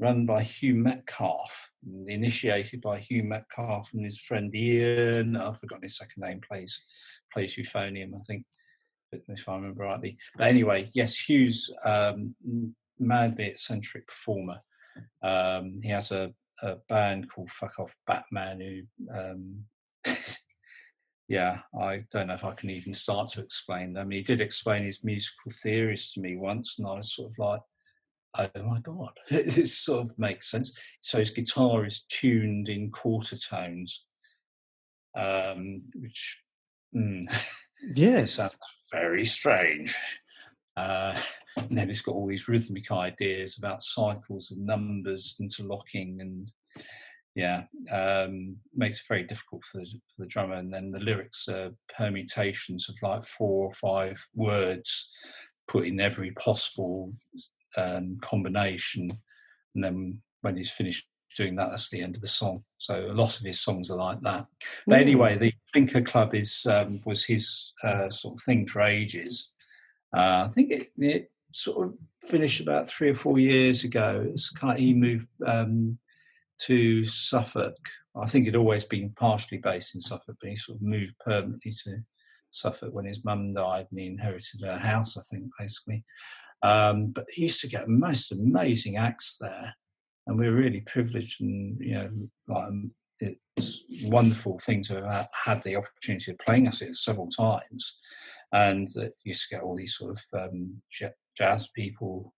[0.00, 1.70] run by Hugh Metcalfe,
[2.06, 5.36] initiated by Hugh Metcalfe and his friend Ian.
[5.36, 6.82] I've forgotten his second name, plays,
[7.32, 8.44] plays euphonium, I think,
[9.12, 10.18] if I remember rightly.
[10.36, 12.34] But anyway, yes, Hugh's um,
[12.98, 14.60] madly eccentric performer
[15.22, 16.32] um, he has a,
[16.62, 19.64] a, band called Fuck Off Batman who, um,
[21.28, 24.10] yeah, I don't know if I can even start to explain them.
[24.10, 27.60] He did explain his musical theories to me once, and I was sort of like,
[28.38, 30.76] oh my god, it sort of makes sense.
[31.00, 34.04] So his guitar is tuned in quarter tones,
[35.16, 36.42] um, which
[36.94, 37.24] mm,
[37.94, 38.56] yes, sounds
[38.92, 39.94] very strange.
[40.76, 41.16] Uh,
[41.56, 46.50] and then it's got all these rhythmic ideas about cycles and numbers interlocking and
[47.36, 50.54] yeah um, makes it very difficult for the, for the, drummer.
[50.54, 55.12] And then the lyrics are permutations of like four or five words
[55.68, 57.12] put in every possible
[57.76, 59.10] um, combination.
[59.74, 61.06] And then when he's finished
[61.36, 62.62] doing that that's the end of the song.
[62.78, 64.46] So a lot of his songs are like that.
[64.86, 69.52] But anyway the Clinker Club is um, was his uh, sort of thing for ages
[70.14, 71.94] uh, I think it, it, sort of
[72.26, 74.26] finished about three or four years ago.
[74.28, 75.98] It's kind of, he moved um,
[76.62, 77.76] to Suffolk.
[78.16, 81.70] I think he'd always been partially based in Suffolk, but he sort of moved permanently
[81.84, 81.98] to
[82.50, 86.04] Suffolk when his mum died and he inherited her house, I think, basically.
[86.62, 89.76] Um, but he used to get most amazing acts there.
[90.26, 92.10] And we were really privileged and, you know,
[92.48, 92.90] like, um,
[93.20, 98.00] it's wonderful thing to have had the opportunity of playing us it several times
[98.54, 100.76] and that used to get all these sort of um,
[101.36, 102.32] jazz people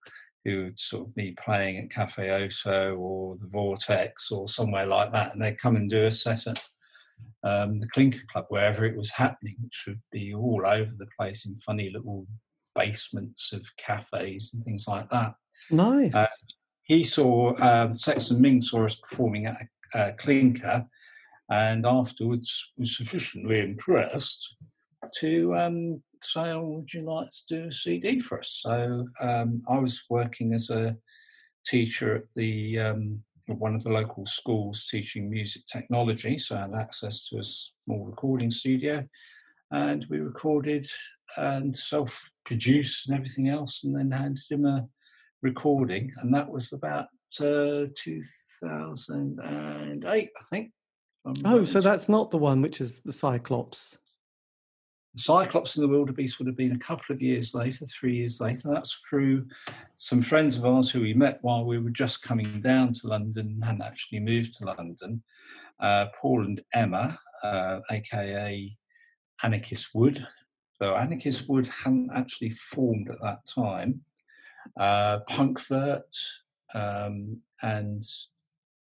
[0.45, 5.13] who would sort of be playing at Cafe Oto or the Vortex or somewhere like
[5.13, 6.65] that, and they'd come and do a set at
[7.45, 11.47] um, the Clinker Club wherever it was happening, which would be all over the place
[11.47, 12.27] in funny little
[12.75, 15.35] basements of cafes and things like that.
[15.71, 16.15] Nice.
[16.15, 16.27] Uh,
[16.85, 19.57] he saw um, Sexton Ming saw us performing at
[19.95, 20.87] a, a Clinker,
[21.51, 24.57] and afterwards was sufficiently impressed
[25.21, 28.61] to um, say, oh, would you like to do a CD for us?
[28.63, 30.97] So um, I was working as a
[31.67, 36.75] teacher at the um, one of the local schools teaching music technology, so I had
[36.75, 39.07] access to a small recording studio,
[39.71, 40.89] and we recorded
[41.37, 44.87] and self-produced and everything else, and then handed him a
[45.43, 47.07] recording, and that was about
[47.41, 50.73] uh, 2008, I think.
[51.45, 53.99] Oh, so that's not the one which is the Cyclops.
[55.17, 58.69] Cyclops and the Wildebeest would have been a couple of years later, three years later.
[58.69, 59.47] That's through
[59.97, 63.63] some friends of ours who we met while we were just coming down to London,
[63.65, 65.23] hadn't actually moved to London.
[65.81, 68.77] Uh, Paul and Emma, uh, aka
[69.43, 70.27] Anarchist Wood,
[70.81, 74.03] though Anarchist Wood hadn't actually formed at that time.
[74.79, 76.15] Uh, Punkvert,
[76.75, 78.03] um, and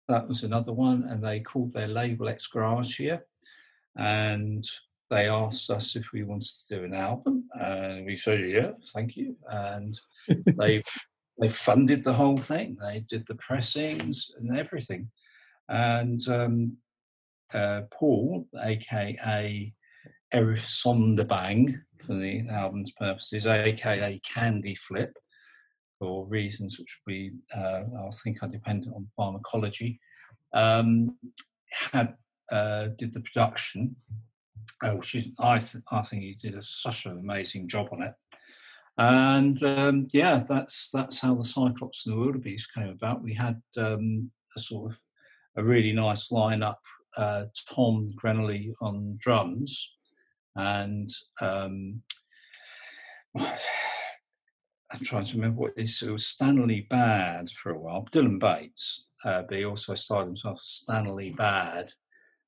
[0.08, 1.04] that was another one.
[1.04, 3.22] And they called their label Ex Gratia.
[3.96, 4.68] And
[5.10, 9.16] they asked us if we wanted to do an album, and we said, "Yeah, thank
[9.16, 9.98] you." And
[10.58, 10.84] they
[11.40, 12.78] they funded the whole thing.
[12.82, 15.10] They did the pressings and everything.
[15.68, 16.78] And um,
[17.54, 19.74] uh, Paul, aka
[20.34, 25.18] Erif Sonderbang, for the album's purposes, aka Candy Flip,
[26.00, 30.00] for reasons which we uh, I think are dependent on pharmacology,
[30.54, 31.18] um,
[31.92, 32.16] had
[32.52, 33.96] uh, did the production
[34.84, 38.14] Oh, she, I, th- I think he did a, such an amazing job on it.
[38.98, 43.22] And um, yeah, that's that's how the Cyclops and the Wildebeest came about.
[43.24, 45.00] We had um, a sort of
[45.58, 46.76] a really nice lineup.
[47.18, 49.96] Uh, Tom Grenelly on drums,
[50.56, 51.10] and
[51.42, 52.02] um,
[53.38, 56.02] I'm trying to remember what this.
[56.02, 58.08] It was Stanley Bad for a while.
[58.12, 61.92] Dylan Bates, uh, but he also styled himself Stanley Bad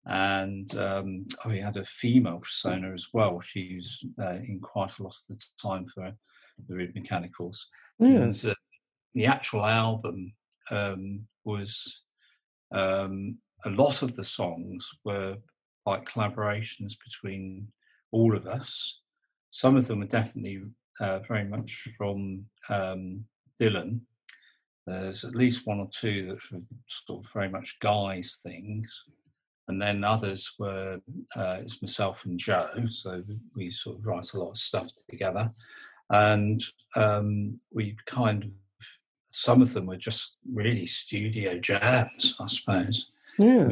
[0.07, 3.41] and um, oh, he had a female persona as well.
[3.41, 6.13] She was uh, in quite a lot of the time for
[6.67, 7.67] the Rude Mechanicals.
[7.99, 8.43] Yes.
[8.43, 8.55] And, uh,
[9.13, 10.33] the actual album
[10.71, 12.03] um, was
[12.71, 15.37] um, a lot of the songs were
[15.85, 17.67] like collaborations between
[18.11, 19.01] all of us.
[19.49, 20.61] Some of them were definitely
[21.01, 23.25] uh, very much from um,
[23.59, 24.01] Dylan.
[24.85, 29.03] There's at least one or two that are sort of very much Guy's things
[29.67, 30.99] and then others were
[31.35, 33.23] uh, it's myself and Jo, so
[33.55, 35.51] we sort of write a lot of stuff together,
[36.09, 36.61] and
[36.95, 38.49] um, we kind of
[39.31, 43.11] some of them were just really studio jams, I suppose.
[43.37, 43.67] Yeah.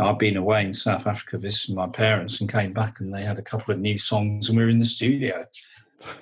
[0.00, 3.38] I've been away in South Africa visiting my parents and came back and they had
[3.38, 5.44] a couple of new songs and we were in the studio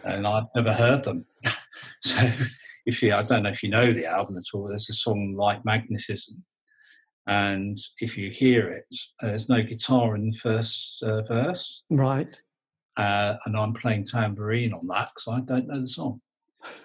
[0.05, 1.24] and I'd never heard them.
[2.01, 2.30] so
[2.84, 5.34] if you, I don't know if you know the album at all, there's a song
[5.36, 6.45] like Magnetism
[7.31, 11.85] and if you hear it, uh, there's no guitar in the first uh, verse.
[11.89, 12.37] Right.
[12.97, 16.20] Uh, and I'm playing tambourine on that because I don't know the song.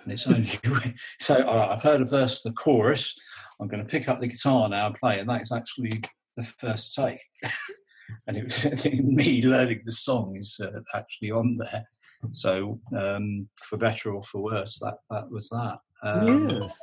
[0.03, 0.51] And it's only
[1.19, 3.19] so I've heard a verse, the chorus.
[3.59, 6.03] I'm going to pick up the guitar now and play, and that is actually
[6.37, 7.21] the first take.
[8.27, 11.87] and it was me learning the song is uh, actually on there.
[12.33, 15.79] So um, for better or for worse, that that was that.
[16.03, 16.79] Um, yes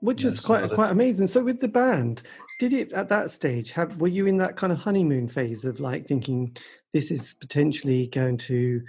[0.00, 1.26] which is quite quite amazing.
[1.26, 2.22] So with the band,
[2.58, 3.72] did it at that stage?
[3.72, 6.56] Have were you in that kind of honeymoon phase of like thinking
[6.92, 8.82] this is potentially going to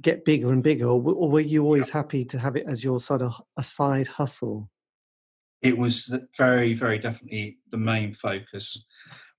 [0.00, 3.00] get bigger and bigger, or, or were you always happy to have it as your
[3.00, 4.70] sort of a side hustle?
[5.62, 8.84] It was very, very definitely the main focus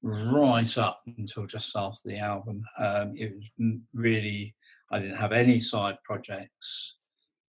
[0.01, 2.63] right up until just after the album.
[2.79, 4.55] Um, it was really,
[4.91, 6.97] I didn't have any side projects.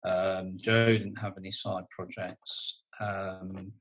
[0.05, 3.73] Um, Jo didn't have any side projects um,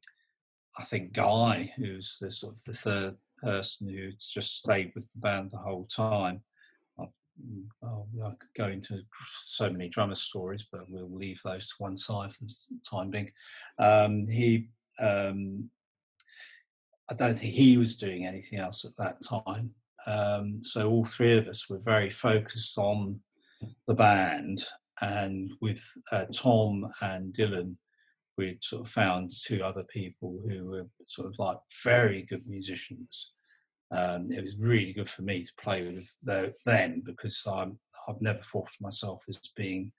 [0.78, 5.20] I think Guy, who's the sort of the third person who's just stayed with the
[5.20, 6.42] band the whole time.
[7.00, 7.06] I,
[7.84, 9.02] I could go into
[9.42, 12.54] so many drummer stories, but we'll leave those to one side for the
[12.90, 13.32] time being.
[13.80, 14.70] Um, he,
[15.00, 15.70] um,
[17.10, 19.72] I don't think he was doing anything else at that time.
[20.06, 23.20] Um, so all three of us were very focused on
[23.88, 24.66] the band,
[25.02, 27.76] and with uh, Tom and Dylan
[28.38, 33.34] we'd sort of found two other people who were sort of like very good musicians.
[33.92, 36.10] Um, it was really good for me to play with
[36.66, 37.78] them because I'm,
[38.08, 39.92] I've never thought of myself as being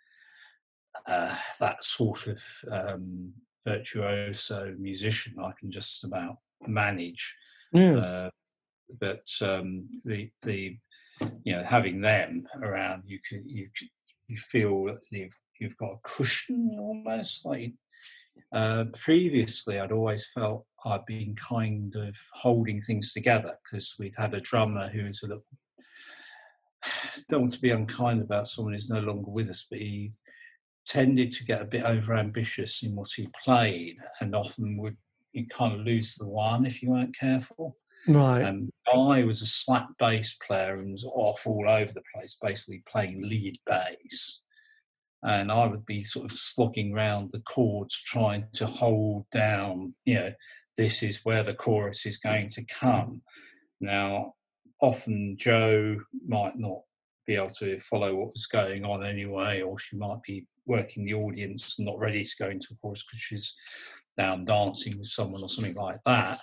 [1.06, 3.32] uh, that sort of um,
[3.66, 5.34] virtuoso musician.
[5.38, 7.36] I can just about manage.
[7.72, 8.04] Yes.
[8.04, 8.30] Uh,
[9.00, 10.76] but um, the the
[11.44, 13.68] you know having them around, you can you
[14.28, 17.72] you feel that you've you've got a cushion almost like
[18.52, 24.34] uh, previously, I'd always felt I'd been kind of holding things together because we'd had
[24.34, 25.44] a drummer who was a little.
[27.28, 30.12] Don't want to be unkind about someone who's no longer with us, but he
[30.84, 34.96] tended to get a bit over ambitious in what he played and often would
[35.32, 37.76] you kind of lose the one if you weren't careful.
[38.06, 38.42] Right.
[38.42, 42.82] And I was a slap bass player and was off all over the place, basically
[42.86, 44.42] playing lead bass.
[45.24, 50.14] And I would be sort of slogging round the chords trying to hold down, you
[50.16, 50.32] know,
[50.76, 53.22] this is where the chorus is going to come.
[53.80, 54.34] Now,
[54.80, 55.96] often Jo
[56.26, 56.80] might not
[57.26, 61.14] be able to follow what was going on anyway, or she might be working the
[61.14, 63.54] audience and not ready to go into a chorus because she's
[64.18, 66.38] down dancing with someone or something like that.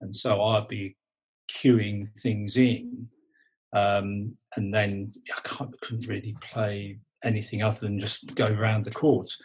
[0.00, 0.96] And so I'd be
[1.50, 3.08] queuing things in.
[3.74, 9.38] Um, and then I couldn't really play anything other than just go around the chords.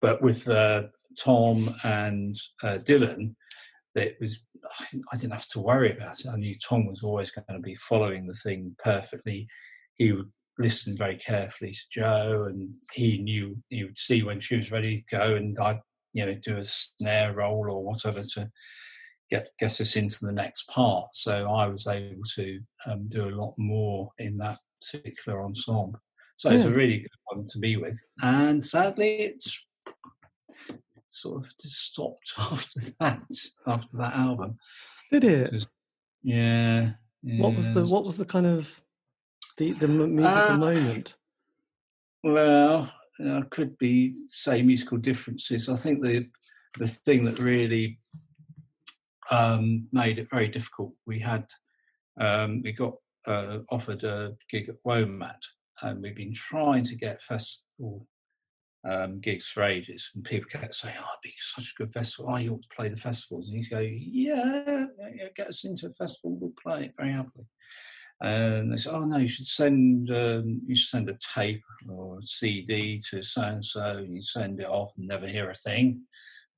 [0.00, 0.84] But with uh,
[1.18, 3.34] Tom and uh, Dylan,
[3.94, 4.44] it was
[5.12, 6.26] I didn't have to worry about it.
[6.26, 9.46] I knew Tom was always going to be following the thing perfectly.
[9.96, 14.56] He would listen very carefully to Jo, and he knew he would see when she
[14.56, 15.80] was ready to go, and I'd
[16.12, 18.50] you know do a snare roll or whatever to
[19.30, 21.14] get get us into the next part.
[21.14, 26.00] So I was able to um, do a lot more in that particular ensemble.
[26.36, 26.56] So yeah.
[26.56, 28.02] it's a really good one to be with.
[28.22, 29.66] And sadly, it's
[31.08, 33.22] sort of just stopped after that.
[33.66, 34.58] After that album,
[35.10, 35.66] did it?
[36.22, 37.42] Yeah, yeah.
[37.42, 38.80] What was the What was the kind of
[39.56, 41.14] the the musical uh, moment?
[42.22, 42.90] Well,
[43.24, 45.68] uh, could be say musical differences.
[45.68, 46.28] I think the
[46.78, 47.98] the thing that really
[49.30, 50.92] um, made it very difficult.
[51.06, 51.46] We had
[52.20, 52.94] um, we got
[53.26, 55.40] uh, offered a gig at WOMAD,
[55.82, 58.06] and we've been trying to get festival
[58.86, 62.32] um, gigs for ages, and people kept saying, "Oh, be such a good festival.
[62.32, 65.86] Oh, you ought to play the festivals." And you go, "Yeah, yeah, get us into
[65.86, 66.36] a festival.
[66.36, 67.46] We'll play it very happily."
[68.20, 72.18] And they said, "Oh no, you should send um, you should send a tape or
[72.18, 74.04] a CD to so and so.
[74.06, 76.02] You send it off and never hear a thing,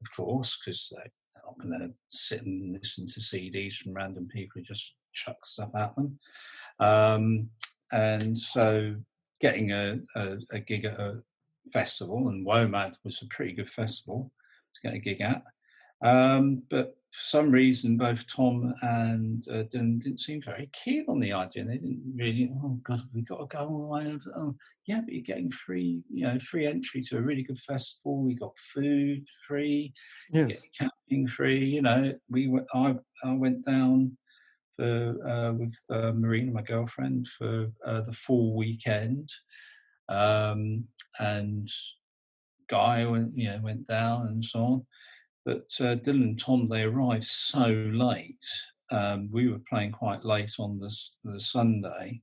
[0.01, 1.13] of course, because they're
[1.45, 5.71] not going to sit and listen to CDs from random people who just chuck stuff
[5.75, 6.19] at them.
[6.79, 7.51] Um,
[7.93, 8.97] and so
[9.41, 11.23] getting a, a, a, gig at a
[11.73, 14.33] festival, and WOMAD was a pretty good festival
[14.75, 15.43] to get a gig at.
[16.03, 21.19] Um, but for some reason, both Tom and uh, Dylan didn't seem very keen on
[21.19, 21.65] the idea.
[21.65, 24.33] They didn't really, oh God, have we got to go all the way over?
[24.37, 24.55] Oh,
[24.87, 28.23] yeah, but you're getting free, you know, free entry to a really good festival.
[28.23, 29.95] We got food free,
[30.31, 30.63] yes.
[30.79, 31.65] camping free.
[31.65, 34.17] You know, we went, I, I went down
[34.77, 39.31] for uh, with uh, Marina, my girlfriend, for uh, the full weekend,
[40.09, 40.85] um,
[41.19, 41.69] and
[42.69, 44.87] Guy went, you know, went down and so on.
[45.45, 48.47] But Dylan and Tom, they arrived so late.
[48.91, 52.23] Um, we were playing quite late on the, the Sunday,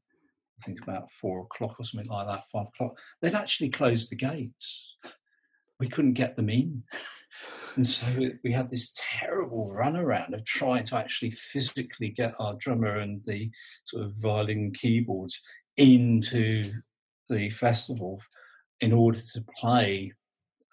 [0.63, 2.97] I think about four o'clock or something like that, five o'clock.
[3.21, 4.92] They'd actually closed the gates.
[5.83, 6.83] We couldn't get them in.
[7.75, 8.05] And so
[8.43, 13.49] we had this terrible runaround of trying to actually physically get our drummer and the
[13.85, 15.41] sort of violin keyboards
[15.75, 16.61] into
[17.29, 18.21] the festival
[18.79, 20.13] in order to play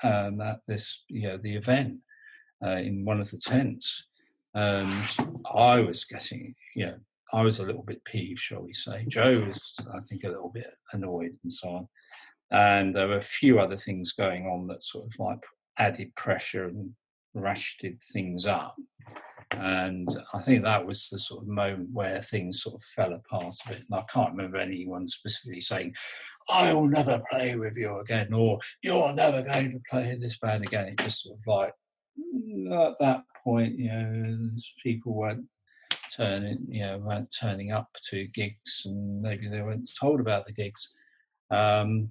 [0.03, 2.01] um, at this, you know, the event
[2.63, 4.07] uh, in one of the tents.
[4.53, 4.93] And
[5.55, 6.97] I was getting, you know,
[7.33, 9.07] I was a little bit peeved, shall we say.
[9.09, 11.89] Jo was, I think, a little bit annoyed and so on.
[12.51, 15.45] And there were a few other things going on that sort of like
[15.79, 16.93] added pressure and
[17.37, 18.75] ratcheted things up.
[19.53, 23.55] And I think that was the sort of moment where things sort of fell apart
[23.67, 23.85] a bit.
[23.91, 25.95] And I can't remember anyone specifically saying,
[26.53, 30.39] I will never play with you again, or you're never going to play in this
[30.39, 30.89] band again.
[30.89, 31.75] It just sort of like
[32.73, 34.51] at that point, you know,
[34.83, 35.47] people weren't
[36.15, 40.53] turning, you know, weren't turning up to gigs, and maybe they weren't told about the
[40.53, 40.91] gigs.
[41.51, 42.11] Um,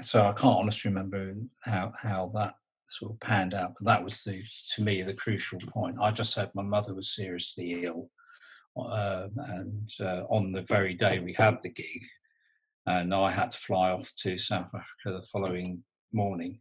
[0.00, 2.54] so I can't honestly remember how how that
[2.88, 4.42] sort of panned out, but that was the
[4.74, 5.96] to me the crucial point.
[6.00, 8.10] I just said my mother was seriously ill,
[8.76, 12.02] um, and uh, on the very day we had the gig,
[12.86, 16.60] and I had to fly off to South Africa the following morning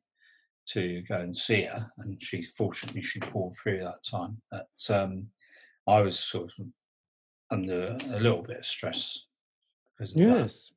[0.65, 4.41] to go and see her, and she fortunately she pulled through that time.
[4.51, 5.27] But um,
[5.87, 6.67] I was sort of
[7.51, 9.25] under a little bit of stress
[9.97, 10.71] because of yes.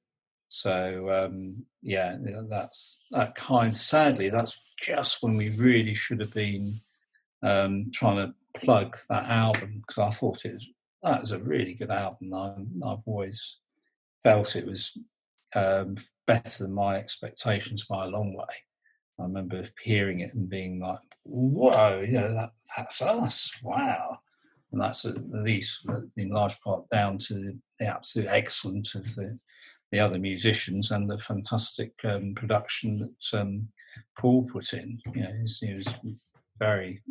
[0.48, 2.16] So um, yeah,
[2.48, 3.76] that's that kind.
[3.76, 6.62] Sadly, that's just when we really should have been
[7.42, 10.68] um, trying to plug that album because I thought it was
[11.02, 12.32] that was a really good album.
[12.34, 13.58] I, have always
[14.24, 14.96] felt it was
[15.54, 18.54] um, better than my expectations by a long way.
[19.18, 23.50] I remember hearing it and being like, "Whoa, you know, that, that's us!
[23.62, 24.18] Wow!"
[24.72, 25.86] And that's at least
[26.16, 29.38] in large part down to the absolute excellence of the
[29.92, 33.68] the other musicians and the fantastic um, production that um,
[34.18, 35.00] Paul put in.
[35.14, 36.00] You know, he was
[36.58, 37.02] very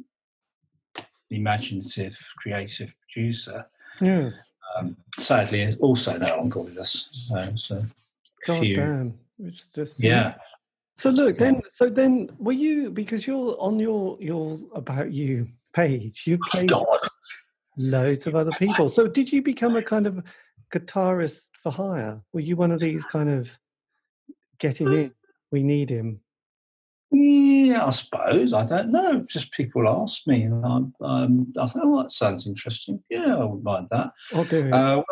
[1.30, 3.65] imaginative, creative producer.
[4.01, 4.49] Yes.
[4.78, 7.09] Um, sadly, is also no longer with us.
[7.30, 7.86] So, so
[8.45, 9.17] God few, damn.
[9.39, 10.36] It's just yeah.
[10.97, 16.23] So look, then, so then, were you because you're on your your about you page?
[16.26, 16.86] You played God.
[17.78, 18.89] loads of other people.
[18.89, 20.23] So did you become a kind of
[20.72, 22.22] guitarist for hire?
[22.34, 23.57] Were you one of these kind of
[24.59, 25.13] getting in?
[25.51, 26.22] We need him.
[27.11, 28.51] Yeah, I suppose.
[28.51, 29.26] I don't know.
[29.30, 33.01] Just people ask me, and I, um, I thought, oh, that sounds interesting.
[33.09, 34.11] Yeah, I wouldn't mind that.
[34.34, 34.74] I'll do it.
[34.74, 35.03] Uh,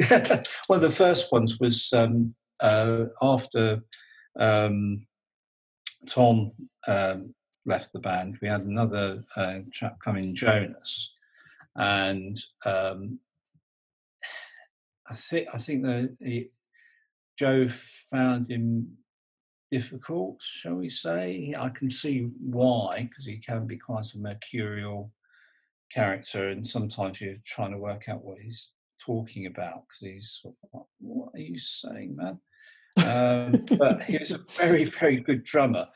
[0.00, 3.82] well, well, the first ones was um, uh, after
[4.38, 5.06] um,
[6.06, 6.52] Tom
[6.86, 7.34] um,
[7.66, 8.38] left the band.
[8.40, 11.14] We had another uh, chap come in, Jonas,
[11.76, 13.18] and um,
[15.08, 16.46] I think I think that
[17.38, 17.68] Jo
[18.10, 18.96] found him
[19.70, 21.54] difficult, shall we say?
[21.58, 25.10] I can see why, because he can be quite a mercurial
[25.90, 30.54] character, and sometimes you're trying to work out what he's talking about because he's sort
[30.62, 32.38] of like, what are you saying, man?
[32.96, 35.88] um, but he was a very, very good drummer.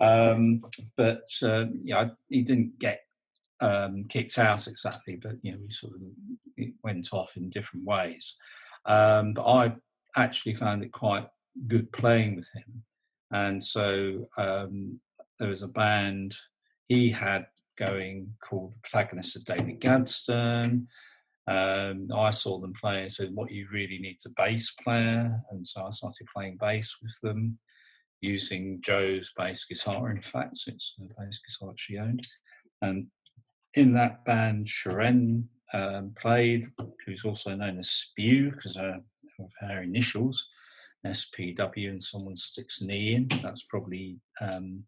[0.00, 0.62] Um,
[0.96, 3.00] but uh, yeah, he didn't get
[3.64, 6.02] um, kicked out exactly, but you know, we sort of
[6.56, 8.36] it went off in different ways.
[8.84, 9.76] Um, but I
[10.16, 11.26] actually found it quite
[11.66, 12.84] good playing with him.
[13.30, 15.00] And so um,
[15.38, 16.36] there was a band
[16.88, 17.46] he had
[17.76, 20.88] going called the protagonists of David Gadsden.
[21.46, 25.40] Um, I saw them play and said, What you really need is a bass player.
[25.50, 27.58] And so I started playing bass with them
[28.20, 30.10] using Jo's bass guitar.
[30.10, 32.26] In fact, it's the bass guitar she owned.
[32.82, 33.08] And
[33.74, 36.66] in that band, Sharon um, played,
[37.04, 39.02] who's also known as Spew because of
[39.60, 40.48] her initials.
[41.06, 43.28] SPW and someone sticks an E in.
[43.42, 44.84] That's probably um,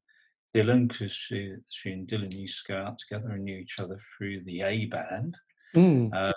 [0.54, 3.98] Dylan because she, she and Dylan used to go out together and knew each other
[4.16, 5.36] through the A band.
[5.74, 6.14] Mm.
[6.14, 6.32] Uh,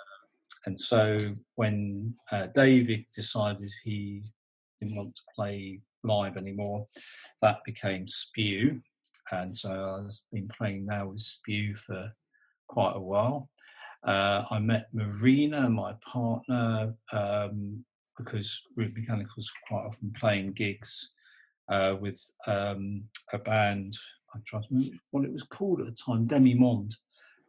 [0.66, 1.18] and so
[1.54, 4.22] when uh, David decided he
[4.80, 6.86] didn't want to play live anymore,
[7.40, 8.82] that became Spew.
[9.32, 12.12] And so I've been playing now with Spew for
[12.70, 13.48] quite a while.
[14.04, 17.84] Uh, I met Marina, my partner, um,
[18.16, 21.12] because Rude Mechanicals quite often playing gigs
[21.68, 23.02] uh, with um,
[23.32, 23.94] a band.
[24.34, 26.94] I'm trying to remember what it was called at the time, Demi Monde,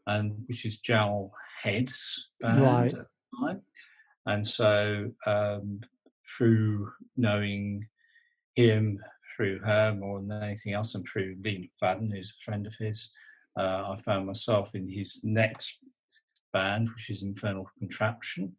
[0.08, 2.94] and which is Jowe Head's band Right.
[2.94, 3.62] at the time.
[4.26, 5.82] And so um,
[6.36, 7.88] through knowing
[8.56, 9.00] him,
[9.36, 13.12] through her more than anything else, and through Lee McFadden, who's a friend of his,
[13.58, 15.80] I found myself in his next
[16.54, 18.56] band, which is Infernal Contraption.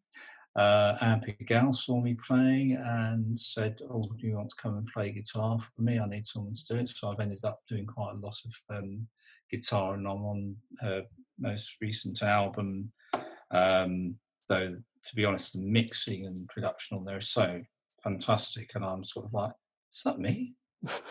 [0.55, 4.87] Uh, Anne Pigalle saw me playing and said, "Oh, do you want to come and
[4.87, 5.99] play guitar for me?
[5.99, 8.77] I need someone to do it." So I've ended up doing quite a lot of
[8.77, 9.07] um,
[9.49, 11.05] guitar, and I'm on her
[11.39, 12.91] most recent album.
[13.49, 14.15] Um,
[14.47, 17.63] though, to be honest, the mixing and production on there is so
[18.03, 19.53] fantastic, and I'm sort of like,
[19.91, 20.53] "Is that me?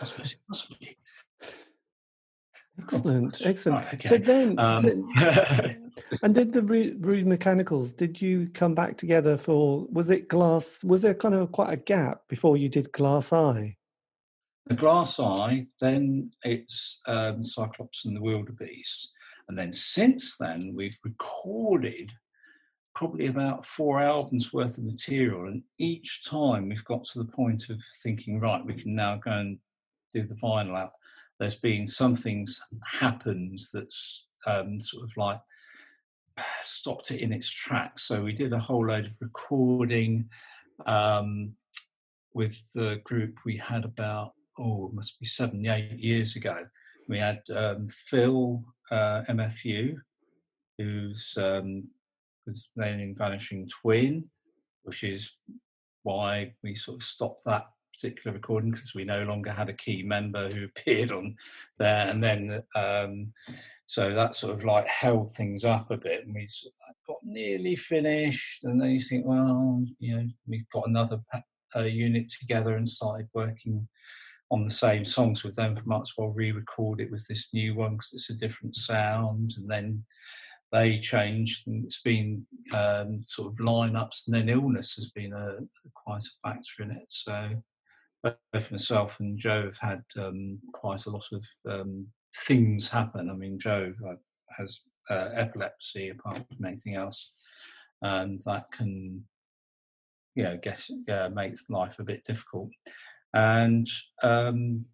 [0.01, 0.99] I suppose it must be."
[2.83, 3.87] Excellent, excellent.
[3.87, 5.71] Right, So then, Um, so-
[6.23, 7.93] and did the Ru- Rude Mechanicals?
[7.93, 9.87] Did you come back together for?
[9.91, 10.83] Was it Glass?
[10.85, 13.77] Was there kind of quite a gap before you did Glass Eye?
[14.67, 19.11] the Glass Eye, then it's um, Cyclops and the Wildebeest.
[19.49, 22.13] And then since then, we've recorded
[22.95, 25.47] probably about four albums worth of material.
[25.49, 29.33] And each time we've got to the point of thinking, right, we can now go
[29.33, 29.59] and
[30.15, 30.93] do the vinyl out.
[31.43, 35.41] There's been something's happened that's um, sort of like
[36.63, 38.05] stopped it in its tracks.
[38.05, 40.29] So we did a whole load of recording
[40.87, 41.55] um,
[42.33, 46.59] with the group we had about oh, it must be seven, eight years ago.
[47.09, 48.63] We had um, Phil
[48.93, 49.97] uh, MFU,
[50.79, 51.89] who's um,
[52.47, 54.27] was then in Vanishing Twin,
[54.85, 55.33] which is
[56.05, 57.67] why we sort of stopped that
[58.03, 61.37] particular recording because we no longer had a key member who appeared on
[61.79, 63.33] there, and then um,
[63.87, 67.19] so that sort of like held things up a bit, and we sort of got
[67.25, 71.21] nearly finished, and then you think, well, you know, we've got another
[71.77, 73.89] uh, unit together and started working
[74.51, 77.93] on the same songs with them, might as well re-record it with this new one
[77.93, 79.55] because it's a different sound.
[79.57, 80.05] And then
[80.71, 85.57] they changed, and it's been um, sort of lineups, and then illness has been a
[85.95, 87.07] quite a factor in it.
[87.09, 87.63] So
[88.23, 93.31] both myself and Jo have had um, quite a lot of um, things happen.
[93.31, 93.93] I mean, Jo
[94.57, 94.81] has
[95.11, 97.33] uh, epilepsy apart from anything else,
[98.01, 99.25] and that can,
[100.35, 102.71] you know, get uh, make life a bit difficult.
[103.35, 103.87] And
[104.23, 104.85] um,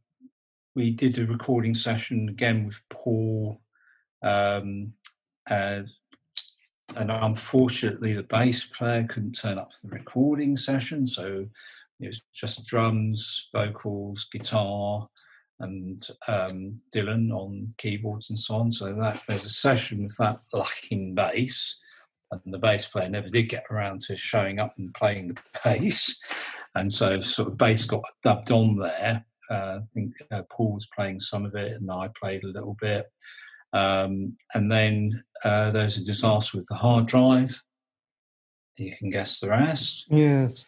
[0.75, 3.61] we did a recording session again with Paul,
[4.23, 4.93] um,
[5.51, 11.47] and unfortunately, the bass player couldn't turn up for the recording session, so
[12.01, 15.09] it was just drums, vocals, guitar,
[15.61, 18.73] and um, Dylan on keyboards and so on.
[18.73, 21.81] So that there's a session with that lacking bass,
[22.31, 26.19] and the bass player never did get around to showing up and playing the bass,
[26.75, 29.25] and so sort of bass got dubbed on there.
[29.51, 32.77] Uh, I think uh, Paul was playing some of it, and I played a little
[32.81, 33.07] bit.
[33.73, 37.63] Um, and then uh, there's a disaster with the hard drive.
[38.77, 40.07] You can guess the rest.
[40.11, 40.67] Yes.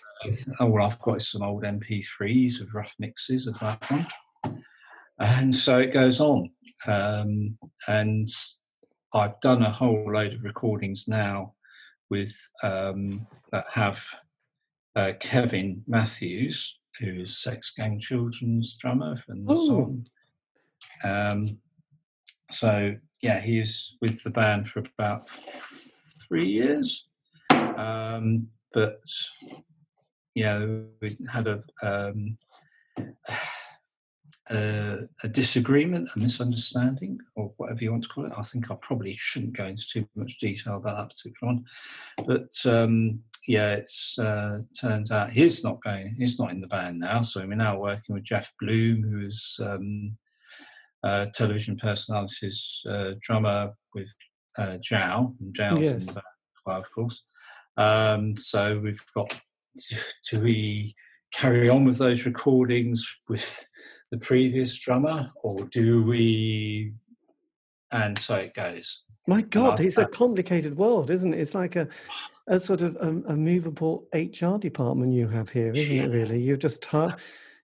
[0.58, 4.06] All I've got is some old MP3s of rough mixes of that one
[5.20, 6.50] and so it goes on.
[6.86, 8.26] Um, and
[9.14, 11.54] I've done a whole load of recordings now
[12.08, 14.02] with um, that have
[14.96, 20.06] uh, Kevin Matthews, who is Sex Gang Children's drummer from the song.
[21.04, 21.58] Um,
[22.50, 25.28] so yeah, he's with the band for about
[26.26, 27.10] three years.
[27.50, 29.00] Um, but
[30.34, 30.64] yeah,
[31.00, 32.36] we had a um,
[34.50, 38.32] a, a, disagreement, a misunderstanding, or whatever you want to call it.
[38.36, 41.64] I think I probably shouldn't go into too much detail about that particular one,
[42.26, 46.16] but um, yeah, it's uh, turns out he's not going.
[46.18, 49.58] He's not in the band now, so we're now working with Jeff Bloom, who is
[49.62, 50.16] um,
[51.34, 54.12] television personalities uh, drummer with
[54.58, 55.92] uh, Jowe, and Jow's yes.
[55.92, 56.24] in the band
[56.66, 57.24] well, of course.
[57.76, 59.40] Um, so we've got.
[60.30, 60.94] Do we
[61.32, 63.64] carry on with those recordings with
[64.10, 66.92] the previous drummer, or do we?
[67.92, 69.04] And so it goes.
[69.26, 71.40] My God, it's a complicated world, isn't it?
[71.40, 71.86] It's like a,
[72.48, 76.04] a sort of a, a movable HR department you have here, isn't yeah.
[76.04, 76.08] it?
[76.08, 76.86] Really, you're just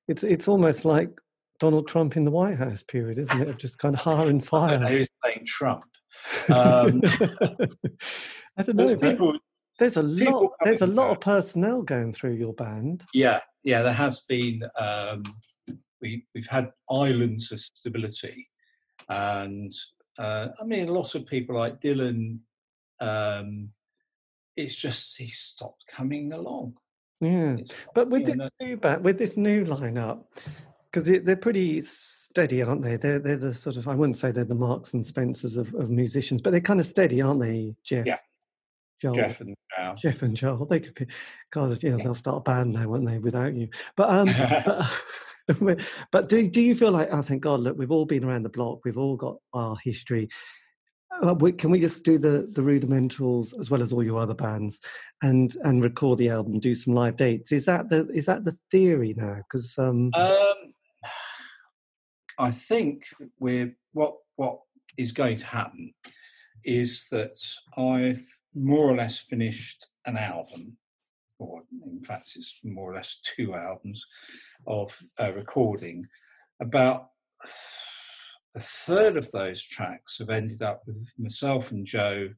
[0.07, 1.20] it's it's almost like
[1.59, 3.59] Donald Trump in the White House period, isn't it?
[3.59, 4.78] Just kind of hire and fire.
[4.78, 5.85] Who's playing Trump?
[6.49, 7.03] Um,
[8.57, 8.97] I don't know.
[8.97, 9.39] People,
[9.78, 10.53] there's a lot.
[10.65, 13.05] There's a lot of personnel going through your band.
[13.12, 13.82] Yeah, yeah.
[13.82, 14.62] There has been.
[14.78, 15.23] Um,
[16.01, 18.48] we, we've had islands of stability.
[19.09, 19.73] And
[20.19, 22.39] uh, I mean, a lot of people like Dylan,
[23.01, 23.70] um,
[24.57, 26.74] it's just he stopped coming along.
[27.20, 27.57] Yeah,
[27.94, 30.24] but with this new back, with this new lineup,
[30.90, 32.97] because they're pretty steady, aren't they?
[32.97, 35.89] They're they're the sort of I wouldn't say they're the Marks and Spencers of, of
[35.89, 38.07] musicians, but they're kind of steady, aren't they, Jeff?
[38.07, 38.19] Yeah.
[39.01, 39.94] Joel, Jeff and Joel.
[39.97, 40.66] Jeff and Joel.
[40.66, 41.06] They could be,
[41.51, 43.68] God, you know, they'll start a band now, won't they, without you?
[43.97, 44.28] But um,
[45.47, 45.81] but,
[46.12, 48.48] but do do you feel like oh thank God look we've all been around the
[48.48, 50.28] block we've all got our history
[51.23, 54.81] uh, can we just do the the rudimentals as well as all your other bands
[55.23, 58.56] and and record the album do some live dates is that the is that the
[58.70, 60.10] theory now because um...
[60.14, 60.55] um
[62.39, 63.05] i think
[63.39, 64.59] we're what what
[64.98, 65.94] is going to happen
[66.64, 67.39] is that
[67.78, 70.78] i've more or less finished an album
[71.39, 74.07] or in fact it's more or less two albums
[74.66, 76.07] of uh, recording,
[76.61, 77.11] about
[78.55, 82.31] a third of those tracks have ended up with myself and Jo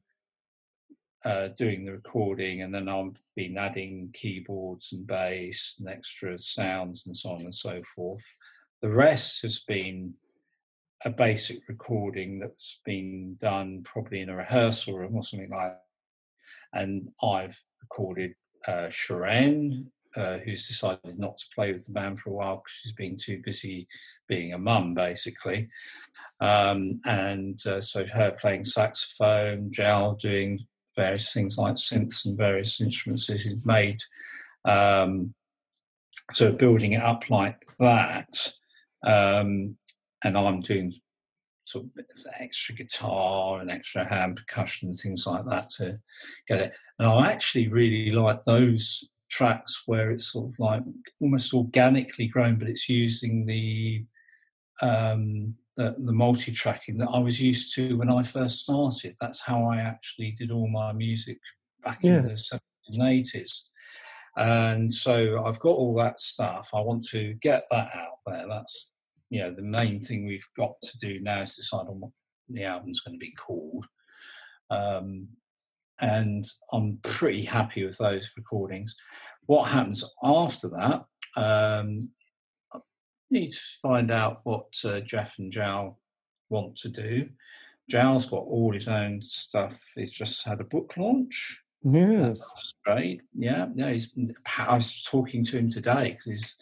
[1.25, 7.05] uh, doing the recording, and then I've been adding keyboards and bass and extra sounds
[7.05, 8.23] and so on and so forth.
[8.81, 10.13] The rest has been
[11.05, 15.77] a basic recording that's been done probably in a rehearsal room or something like.
[16.73, 18.35] And I've recorded
[18.67, 22.79] uh, Sharon uh, who's decided not to play with the band for a while because
[22.81, 23.87] she's been too busy
[24.27, 25.67] being a mum, basically.
[26.39, 30.59] Um, and uh, so her playing saxophone, Jal doing
[30.95, 33.99] various things like synths and various instruments that he's made.
[34.65, 35.33] Um,
[36.33, 38.53] so building it up like that.
[39.05, 39.77] Um,
[40.23, 40.93] and I'm doing
[41.69, 41.91] sort of
[42.39, 45.99] extra guitar and extra hand percussion and things like that to
[46.47, 46.73] get it.
[46.97, 50.83] And I actually really like those tracks where it's sort of like
[51.21, 54.05] almost organically grown, but it's using the
[54.81, 59.15] um, the, the multi-tracking that I was used to when I first started.
[59.21, 61.39] That's how I actually did all my music
[61.83, 62.17] back yeah.
[62.17, 63.61] in the 70s and 80s.
[64.37, 66.69] And so I've got all that stuff.
[66.73, 68.45] I want to get that out there.
[68.47, 68.91] That's
[69.29, 72.11] you know the main thing we've got to do now is decide on what
[72.49, 73.85] the album's going to be called.
[74.69, 75.29] Um,
[76.01, 78.95] and I'm pretty happy with those recordings.
[79.45, 81.05] What happens after that?
[81.35, 82.11] Um,
[83.29, 85.99] need to find out what uh, Jeff and Jal
[86.49, 87.29] want to do.
[87.89, 89.79] Jal's got all his own stuff.
[89.95, 91.59] He's just had a book launch.
[91.83, 93.21] Yes, That's great.
[93.37, 93.91] Yeah, yeah.
[93.91, 94.13] He's.
[94.57, 96.55] I was talking to him today because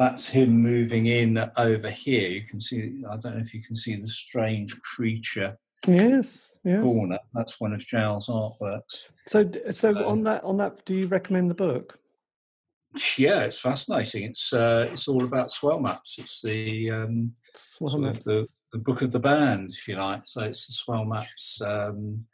[0.00, 2.30] that's him moving in over here.
[2.30, 3.04] You can see.
[3.06, 6.82] I don't know if you can see the strange creature yes, yes.
[6.82, 7.18] corner.
[7.34, 9.10] That's one of Jal's artworks.
[9.26, 11.98] So, so So- on that, on that, do you recommend the book?
[13.18, 14.22] Yeah, it's fascinating.
[14.24, 16.16] It's uh, it's all about swell maps.
[16.18, 20.22] It's the um, Swell sort of the, the book of the band, if you like.
[20.24, 22.24] So it's the swell maps um,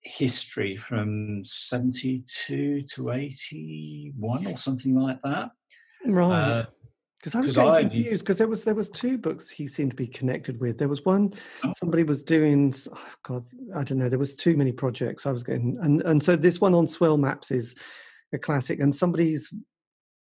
[0.00, 5.50] history from seventy two to eighty one or something like that.
[6.06, 6.32] Right.
[6.60, 6.66] Uh,
[7.20, 9.96] Because I was getting confused because there was there was two books he seemed to
[9.96, 10.76] be connected with.
[10.78, 11.72] There was one Oh.
[11.76, 12.74] somebody was doing.
[12.92, 13.44] Oh God,
[13.76, 14.08] I don't know.
[14.08, 17.16] There was too many projects I was getting, and and so this one on Swell
[17.16, 17.76] Maps is
[18.32, 19.52] a classic, and somebody's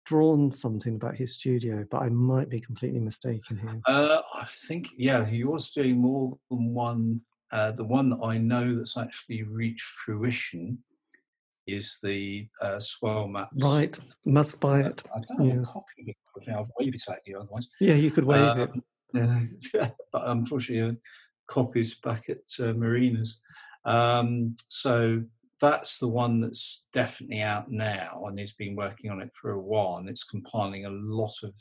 [0.06, 3.80] drawn something about his studio, but I might be completely mistaken here.
[3.86, 7.20] Uh, I think yeah, he was doing more than one.
[7.52, 10.80] Uh, the one that I know that's actually reached fruition
[11.76, 13.64] is the uh, swell maps.
[13.64, 15.04] Right, must buy Uh, it.
[15.16, 16.50] I don't have a copy of it.
[16.54, 17.68] I'll wave it at you otherwise.
[17.80, 18.72] Yeah, you could wave it.
[19.16, 21.00] Um, yeah, but unfortunately, uh,
[21.48, 23.42] copies back at uh, Marina's.
[23.86, 25.24] Um, so
[25.62, 29.60] that's the one that's definitely out now, and he's been working on it for a
[29.60, 31.54] while, and it's compiling a lot of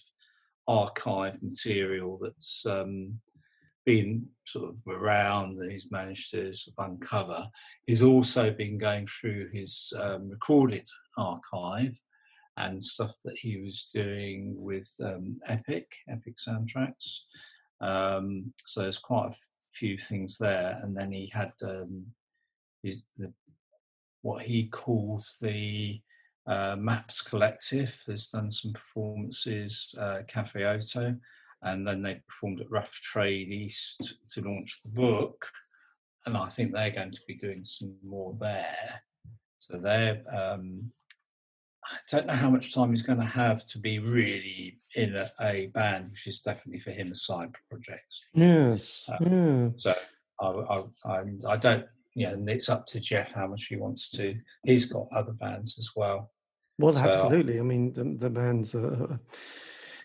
[0.66, 3.18] archive material that's um,
[3.88, 7.48] been sort of around that he's managed to sort of uncover.
[7.86, 10.86] He's also been going through his um, recorded
[11.16, 11.98] archive
[12.58, 17.20] and stuff that he was doing with um, Epic, Epic soundtracks.
[17.80, 19.36] Um, so there's quite a
[19.72, 22.08] few things there, and then he had um,
[22.82, 23.32] his the,
[24.20, 25.98] what he calls the
[26.46, 27.98] uh, Maps Collective.
[28.06, 31.16] Has done some performances, uh, Cafe Oto,
[31.62, 35.46] and then they performed at Rough Trade East to launch the book.
[36.26, 39.02] And I think they're going to be doing some more there.
[39.58, 40.92] So they're um,
[41.90, 45.26] I don't know how much time he's going to have to be really in a,
[45.40, 48.14] a band, which is definitely for him a side project.
[48.34, 49.68] Yes, uh, yeah.
[49.74, 49.94] So
[50.40, 53.76] I, I, I, I don't, you know, and it's up to Jeff how much he
[53.76, 54.34] wants to.
[54.64, 56.30] He's got other bands as well.
[56.78, 57.58] Well, So- absolutely.
[57.58, 59.16] I mean, the, the band's uh,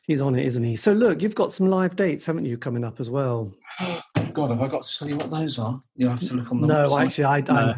[0.04, 0.76] he's on it, isn't he?
[0.76, 3.54] So look, you've got some live dates, haven't you, coming up as well?
[4.34, 5.80] God, have I got to tell you what those are?
[5.96, 7.06] You have to look on the no, website.
[7.06, 7.76] actually, I, I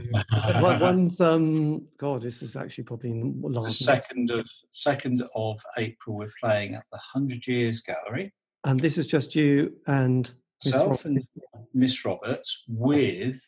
[0.61, 0.77] No.
[0.81, 3.83] One's um, God, this is actually probably in the last.
[3.83, 8.33] second of second of April, we're playing at the Hundred Years Gallery.
[8.63, 10.31] and this is just you and
[10.63, 11.69] Miss Self and Roberts.
[11.73, 13.41] Miss Roberts with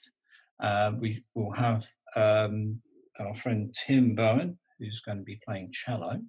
[0.59, 2.81] uh, we will have um,
[3.19, 6.19] our friend Tim Bowen, who's going to be playing cello,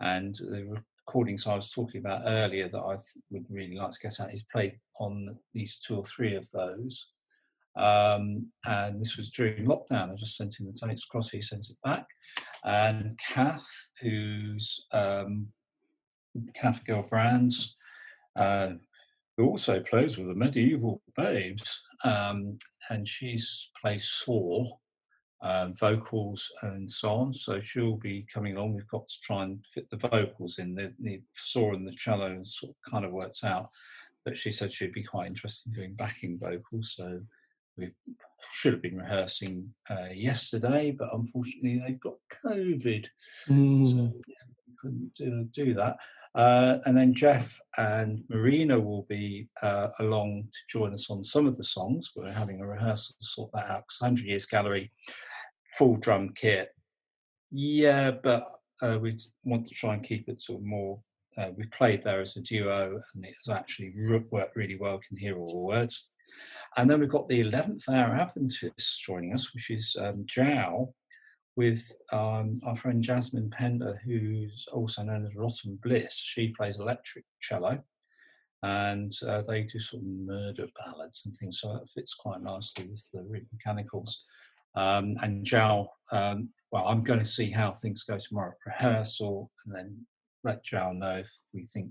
[0.00, 0.76] and the
[1.08, 2.96] recordings I was talking about earlier that I
[3.30, 4.28] would really like to get at.
[4.28, 7.12] He's played on at least two or three of those.
[7.78, 10.12] Um, and this was during lockdown.
[10.12, 12.06] I just sent him the tapes across, he sent it back.
[12.62, 13.66] And Kath,
[14.02, 15.48] who's um,
[16.54, 17.74] Kath Girl Brands,
[18.36, 18.72] uh,
[19.38, 22.58] who also plays with the Mediaeval Baebes, um,
[22.90, 24.76] and she's plays Saw,
[25.42, 27.32] um, vocals and so on.
[27.32, 28.74] So she'll be coming along.
[28.74, 30.74] We've got to try and fit the vocals in.
[30.74, 33.68] The, the Saw and the cello and sort of kind of worked out,
[34.24, 36.94] but she said she'd be quite interested in doing backing vocals.
[36.96, 37.20] So
[37.76, 37.92] we
[38.52, 43.06] should have been rehearsing uh, yesterday, but unfortunately they've got COVID
[43.48, 45.96] Mm, so yeah, we couldn't do, do that.
[46.34, 51.46] Uh, and then Jeff and Marina will be uh, along to join us on some
[51.46, 52.10] of the songs.
[52.14, 53.84] We're having a rehearsal to sort that out.
[53.88, 54.92] 'cause 100 Years Gallery,
[55.76, 56.70] full drum kit.
[57.50, 58.46] Yeah, but
[58.82, 59.12] uh, we
[59.44, 61.00] want to try and keep it sort of more.
[61.36, 63.92] Uh, we played there as a duo, and it's actually
[64.30, 65.00] worked really well.
[65.06, 66.10] Can hear all the words.
[66.76, 70.24] And then we've got the 11th hour Adventists joining us, which is um,
[71.58, 76.14] with um, our friend Jasmine Pender, who's also known as Rotten Bliss.
[76.14, 77.82] She plays electric cello,
[78.62, 82.86] and uh, they do sort of murder ballads and things, so that fits quite nicely
[82.86, 84.22] with the Rude Mechanicals.
[84.76, 89.50] Um, and Zhao, um, well, I'm going to see how things go tomorrow at rehearsal,
[89.66, 90.06] and then
[90.44, 91.90] let Zhao know if we think,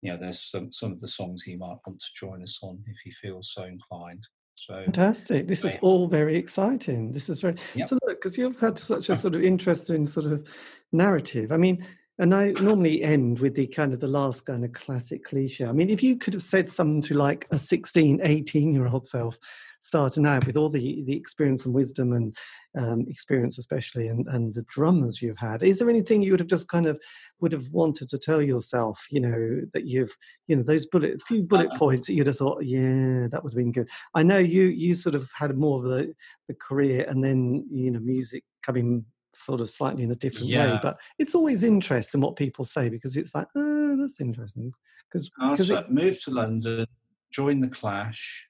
[0.00, 2.84] you know, there's some some of the songs he might want to join us on
[2.86, 4.28] if he feels so inclined.
[4.56, 5.46] So fantastic.
[5.46, 7.12] This is all very exciting.
[7.12, 7.88] This is very Yep.
[7.88, 10.48] so look because you've had such a sort of interesting sort of
[10.92, 11.52] narrative.
[11.52, 11.86] I mean,
[12.18, 15.66] and I normally end with the kind of the last kind of classic cliche.
[15.66, 19.06] I mean, if you could have said something to like a 16, 18 year old
[19.06, 19.38] self,
[19.82, 22.36] starting out with all the the experience and wisdom and
[22.78, 25.62] um, experience, especially, and and the drummers you've had.
[25.62, 27.00] Is there anything you would have just kind of
[27.40, 30.16] would have wanted to tell yourself, you know, that you've,
[30.46, 31.78] you know, those bullet, a few bullet uh-huh.
[31.78, 33.88] points that you'd have thought, yeah, that would have been good.
[34.14, 36.14] I know you, you sort of had more of the,
[36.48, 39.04] the career and then, you know, music coming
[39.34, 40.74] sort of slightly in a different yeah.
[40.74, 44.72] way, but it's always interesting what people say because it's like, oh, that's interesting.
[45.12, 45.30] Because
[45.70, 46.86] I moved to London,
[47.30, 48.48] joined the Clash,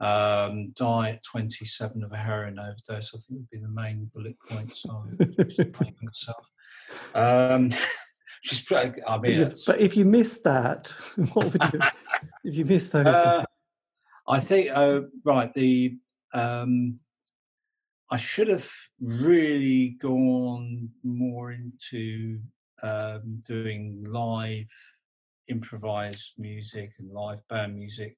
[0.00, 3.14] um, die at 27 of a heroin overdose.
[3.14, 4.84] I think would be the main bullet points
[5.72, 6.46] would myself.
[7.14, 7.72] Um,
[8.42, 10.88] She's, I mean, but if you missed that,
[11.34, 11.80] what would you?
[12.44, 13.44] if you missed those, uh,
[14.26, 15.52] I think uh, right.
[15.52, 15.98] The
[16.32, 17.00] um,
[18.10, 22.40] I should have really gone more into
[22.82, 24.70] um, doing live
[25.48, 28.16] improvised music and live band music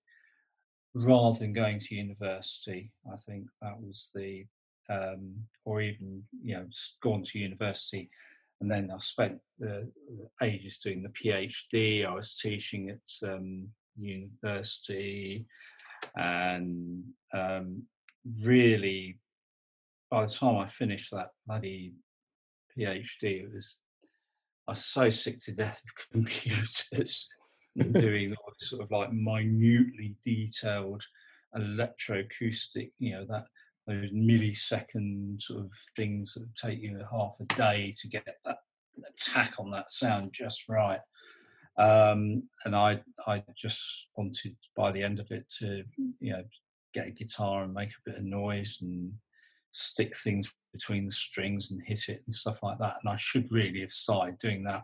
[0.94, 2.93] rather than going to university.
[3.12, 4.44] I think that was the,
[4.90, 6.66] um, or even you know,
[7.02, 8.10] gone to university
[8.62, 9.86] and then I spent uh,
[10.40, 12.06] ages doing the PhD.
[12.06, 13.66] I was teaching at um,
[13.98, 15.47] university,
[16.16, 17.02] and
[17.35, 17.82] um,
[18.40, 19.19] really,
[20.12, 21.94] by the time I finished that bloody
[22.78, 23.81] PhD, it was
[24.69, 27.28] I was so sick to death of computers
[27.78, 31.02] and doing all this sort of like minutely detailed
[31.56, 33.46] electroacoustic, you know, that
[33.86, 38.58] those millisecond sort of things that take you half a day to get that
[39.08, 41.00] attack on that sound just right.
[41.78, 45.84] Um, and I I just wanted by the end of it to
[46.20, 46.44] you know
[46.92, 49.12] get a guitar and make a bit of noise and
[49.70, 52.96] stick things between the strings and hit it and stuff like that.
[53.02, 54.82] And I should really have started doing that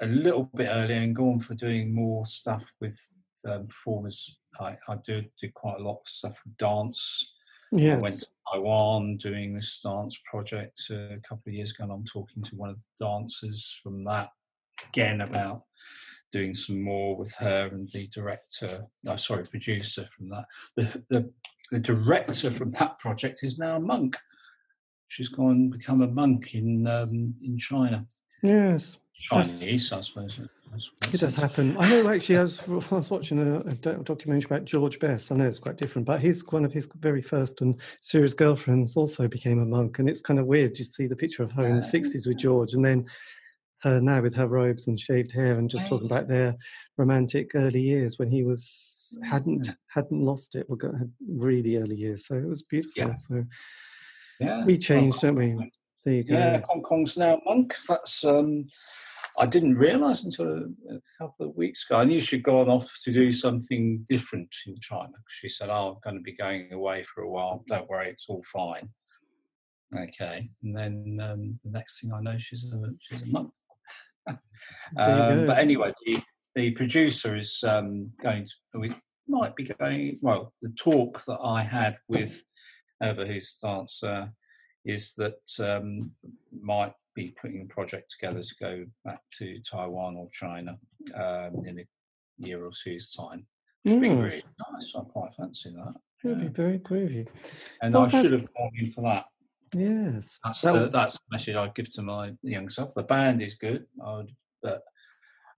[0.00, 2.98] a little bit earlier and gone for doing more stuff with
[3.48, 4.38] um, performers.
[4.60, 7.32] I, I do do quite a lot of stuff with dance
[7.72, 7.96] yeah.
[7.96, 12.04] I went to Taiwan doing this dance project a couple of years ago, and I'm
[12.04, 14.30] talking to one of the dancers from that
[14.88, 15.64] again about
[16.30, 20.44] doing some more with her and the director, no, sorry, producer from that.
[20.76, 21.32] The, the,
[21.70, 24.16] the director from that project is now a monk.
[25.08, 28.06] She's gone and become a monk in um, in China.
[28.42, 28.98] Yes.
[29.20, 30.40] Chinese, I suppose.
[31.12, 31.76] It does happen.
[31.78, 35.32] I know actually, I was, I was watching a, a, documentary about George Best.
[35.32, 38.96] I know it's quite different, but his one of his very first and serious girlfriends
[38.96, 39.98] also became a monk.
[39.98, 40.78] And it's kind of weird.
[40.78, 43.06] You see the picture of her in the 60s with George and then
[43.82, 46.56] her now with her robes and shaved hair and just talking about their
[46.96, 52.26] romantic early years when he was hadn't hadn't lost it or had really early years.
[52.26, 52.92] So it was beautiful.
[52.96, 53.14] Yeah.
[53.14, 53.44] So
[54.40, 54.64] yeah.
[54.64, 55.56] we changed, don't we?
[56.04, 56.34] There you go.
[56.34, 57.74] Yeah, Hong Kong's now monk.
[57.88, 58.66] That's um
[59.38, 61.98] I didn't realise until a, a, couple of weeks ago.
[61.98, 65.12] I knew she'd gone off to do something different in China.
[65.28, 67.64] She said, "Oh, I'm going to be going away for a while.
[67.68, 68.88] Don't worry, it's all fine."
[69.96, 73.50] Okay, and then um, the next thing I know, she's a she's a monk.
[74.26, 76.20] um, but anyway, the,
[76.54, 78.78] the producer is um, going to.
[78.78, 78.92] We
[79.28, 80.18] might be going.
[80.20, 82.42] Well, the talk that I had with
[83.02, 84.32] Eva, who's dancer,
[84.84, 86.12] is that um,
[86.60, 90.78] might be putting a project together to go back to Taiwan or China
[91.14, 91.86] um, in a
[92.38, 93.44] year or two's time.
[93.82, 94.22] Which would be mm.
[94.22, 94.94] really nice.
[94.96, 95.94] I quite fancy that.
[96.24, 97.26] It would be very groovy.
[97.82, 99.26] And well, I should have gone in for that.
[99.74, 100.90] Yes, that's that the, was...
[100.90, 102.94] that's the message I'd give to my young self.
[102.94, 104.32] The band is good, would,
[104.62, 104.82] but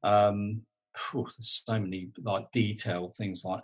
[0.03, 0.63] um,
[1.13, 3.63] whew, there's so many like detailed things like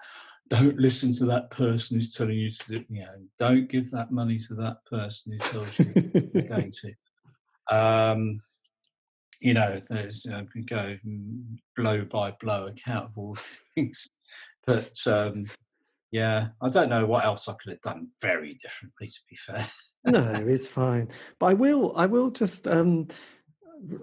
[0.48, 4.12] don't listen to that person who's telling you to do, you know, don't give that
[4.12, 5.92] money to that person who tells you
[6.32, 6.92] they're going to.
[7.70, 8.40] Um,
[9.40, 10.96] you know, there's you know, go
[11.76, 13.36] blow by blow account of all
[13.74, 14.08] things.
[14.66, 15.46] But um,
[16.10, 19.08] yeah, I don't know what else I could have done very differently.
[19.08, 19.66] To be fair,
[20.06, 21.08] no, it's fine.
[21.38, 23.08] But I will, I will just, um,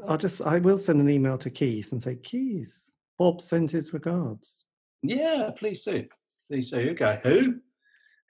[0.08, 2.84] I'll just, I will send an email to Keith and say, Keith,
[3.18, 4.66] Bob sent his regards.
[5.02, 6.06] Yeah, please do.
[6.50, 6.90] Please do.
[6.92, 7.60] Okay, who?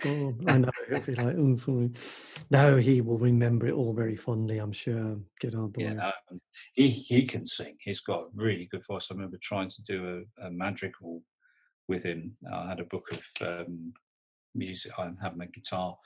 [0.05, 0.71] Oh, I know.
[0.89, 1.91] He'll be like, oh, sorry.
[2.49, 5.17] No, he will remember it all very fondly, I'm sure.
[5.39, 5.83] Good old boy.
[5.83, 6.41] Yeah, um,
[6.73, 7.77] he, he can sing.
[7.79, 9.07] He's got a really good voice.
[9.09, 11.21] I remember trying to do a, a madrigal
[11.87, 12.35] with him.
[12.51, 13.93] I had a book of um,
[14.55, 14.91] music.
[14.97, 15.97] I have my guitar.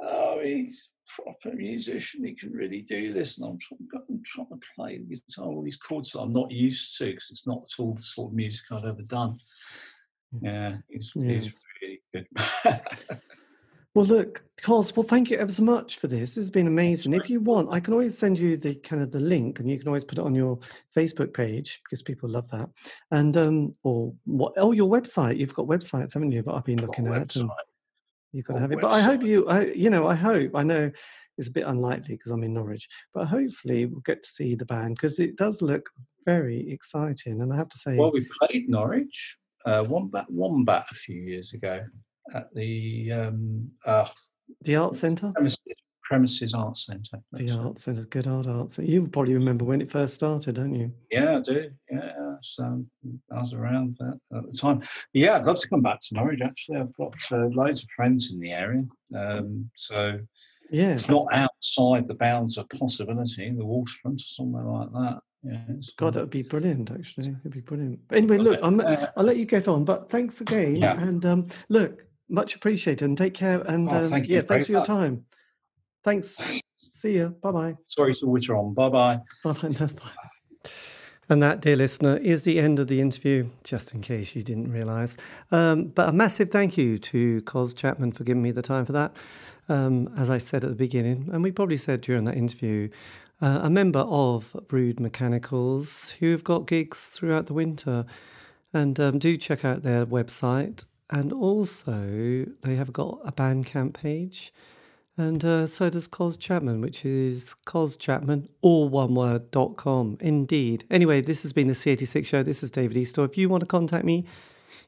[0.00, 2.24] Oh, he's proper musician.
[2.24, 3.38] He can really do this.
[3.38, 6.50] And I'm trying, I'm trying to play the guitar, all these chords that I'm not
[6.50, 9.36] used to because it's not at all the sort of music I've ever done.
[10.40, 11.32] Yeah, he's, yeah.
[11.32, 12.26] he's really good.
[13.94, 16.30] Well, look, Coz, well, thank you ever so much for this.
[16.30, 17.12] This has been amazing.
[17.14, 19.78] If you want, I can always send you the kind of the link, and you
[19.78, 20.58] can always put it on your
[20.96, 22.68] Facebook page because people love that.
[23.12, 24.54] And um, or what?
[24.56, 25.38] Oh, your website.
[25.38, 26.42] You've got websites, haven't you?
[26.42, 27.36] But I've been looking at.
[27.36, 27.48] And,
[28.32, 28.80] You've got to have it.
[28.80, 30.90] But I hope you, I, you know, I hope, I know
[31.38, 34.64] it's a bit unlikely because I'm in Norwich, but hopefully we'll get to see the
[34.64, 35.88] band because it does look
[36.26, 37.42] very exciting.
[37.42, 41.52] And I have to say, well, we played Norwich, uh, Wombat, Wombat a few years
[41.52, 41.82] ago
[42.34, 44.06] at the um, uh,
[44.62, 45.32] the art centre.
[45.32, 45.58] Premises,
[46.02, 47.18] premises Art Centre.
[47.32, 48.90] The art centre, good old art centre.
[48.90, 50.92] You probably remember when it first started, don't you?
[51.10, 51.70] Yeah, I do.
[51.90, 52.12] Yeah,
[52.42, 52.84] so
[53.32, 54.82] I was around that at the time.
[55.12, 56.40] Yeah, I'd love to come back to Norwich.
[56.42, 58.84] Actually, I've got uh, loads of friends in the area,
[59.16, 60.18] um, so
[60.70, 63.50] yeah, it's not outside the bounds of possibility.
[63.50, 65.20] The waterfront or somewhere like that.
[65.42, 65.58] Yeah,
[65.96, 66.90] God, that would be brilliant.
[66.90, 68.00] Actually, it'd be brilliant.
[68.08, 69.84] But anyway, look, I'm, uh, I'll let you get on.
[69.84, 70.98] But thanks again, yeah.
[71.00, 73.60] and um, look, much appreciated, and take care.
[73.60, 75.26] And oh, um, thank yeah, thanks for your time.
[76.02, 76.36] Thanks.
[76.90, 77.36] See you.
[77.42, 77.76] Bye bye.
[77.86, 78.72] Sorry to witter on.
[78.72, 79.18] Bye bye.
[79.42, 79.68] Bye bye.
[79.68, 80.12] That's fine.
[81.28, 84.70] And that, dear listener, is the end of the interview, just in case you didn't
[84.70, 85.16] realise.
[85.50, 88.92] Um, but a massive thank you to Coz Chapman for giving me the time for
[88.92, 89.16] that.
[89.68, 92.90] Um, as I said at the beginning, and we probably said during that interview,
[93.40, 98.04] uh, a member of Rude Mechanicals who've got gigs throughout the winter.
[98.72, 100.84] And um, do check out their website.
[101.08, 104.52] And also, they have got a Bandcamp page.
[105.16, 110.18] And uh, so does Coz Chapman, which is Coz Chapman, all one word, dot com.
[110.20, 110.84] Indeed.
[110.90, 112.42] Anyway, this has been the C86 show.
[112.42, 113.26] This is David Eastaugh.
[113.26, 114.24] If you want to contact me,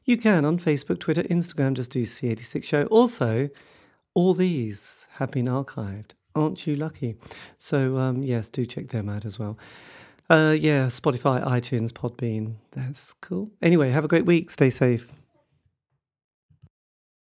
[0.03, 2.83] you can on Facebook, Twitter, Instagram, just do C86 show.
[2.87, 3.49] Also,
[4.17, 6.13] all these have been archived.
[6.33, 7.17] Aren't you lucky?
[7.59, 9.59] So, um, yes, do check them out as well.
[10.27, 12.55] Uh, yeah, Spotify, iTunes, Podbean.
[12.71, 13.51] That's cool.
[13.61, 14.49] Anyway, have a great week.
[14.49, 15.13] Stay safe.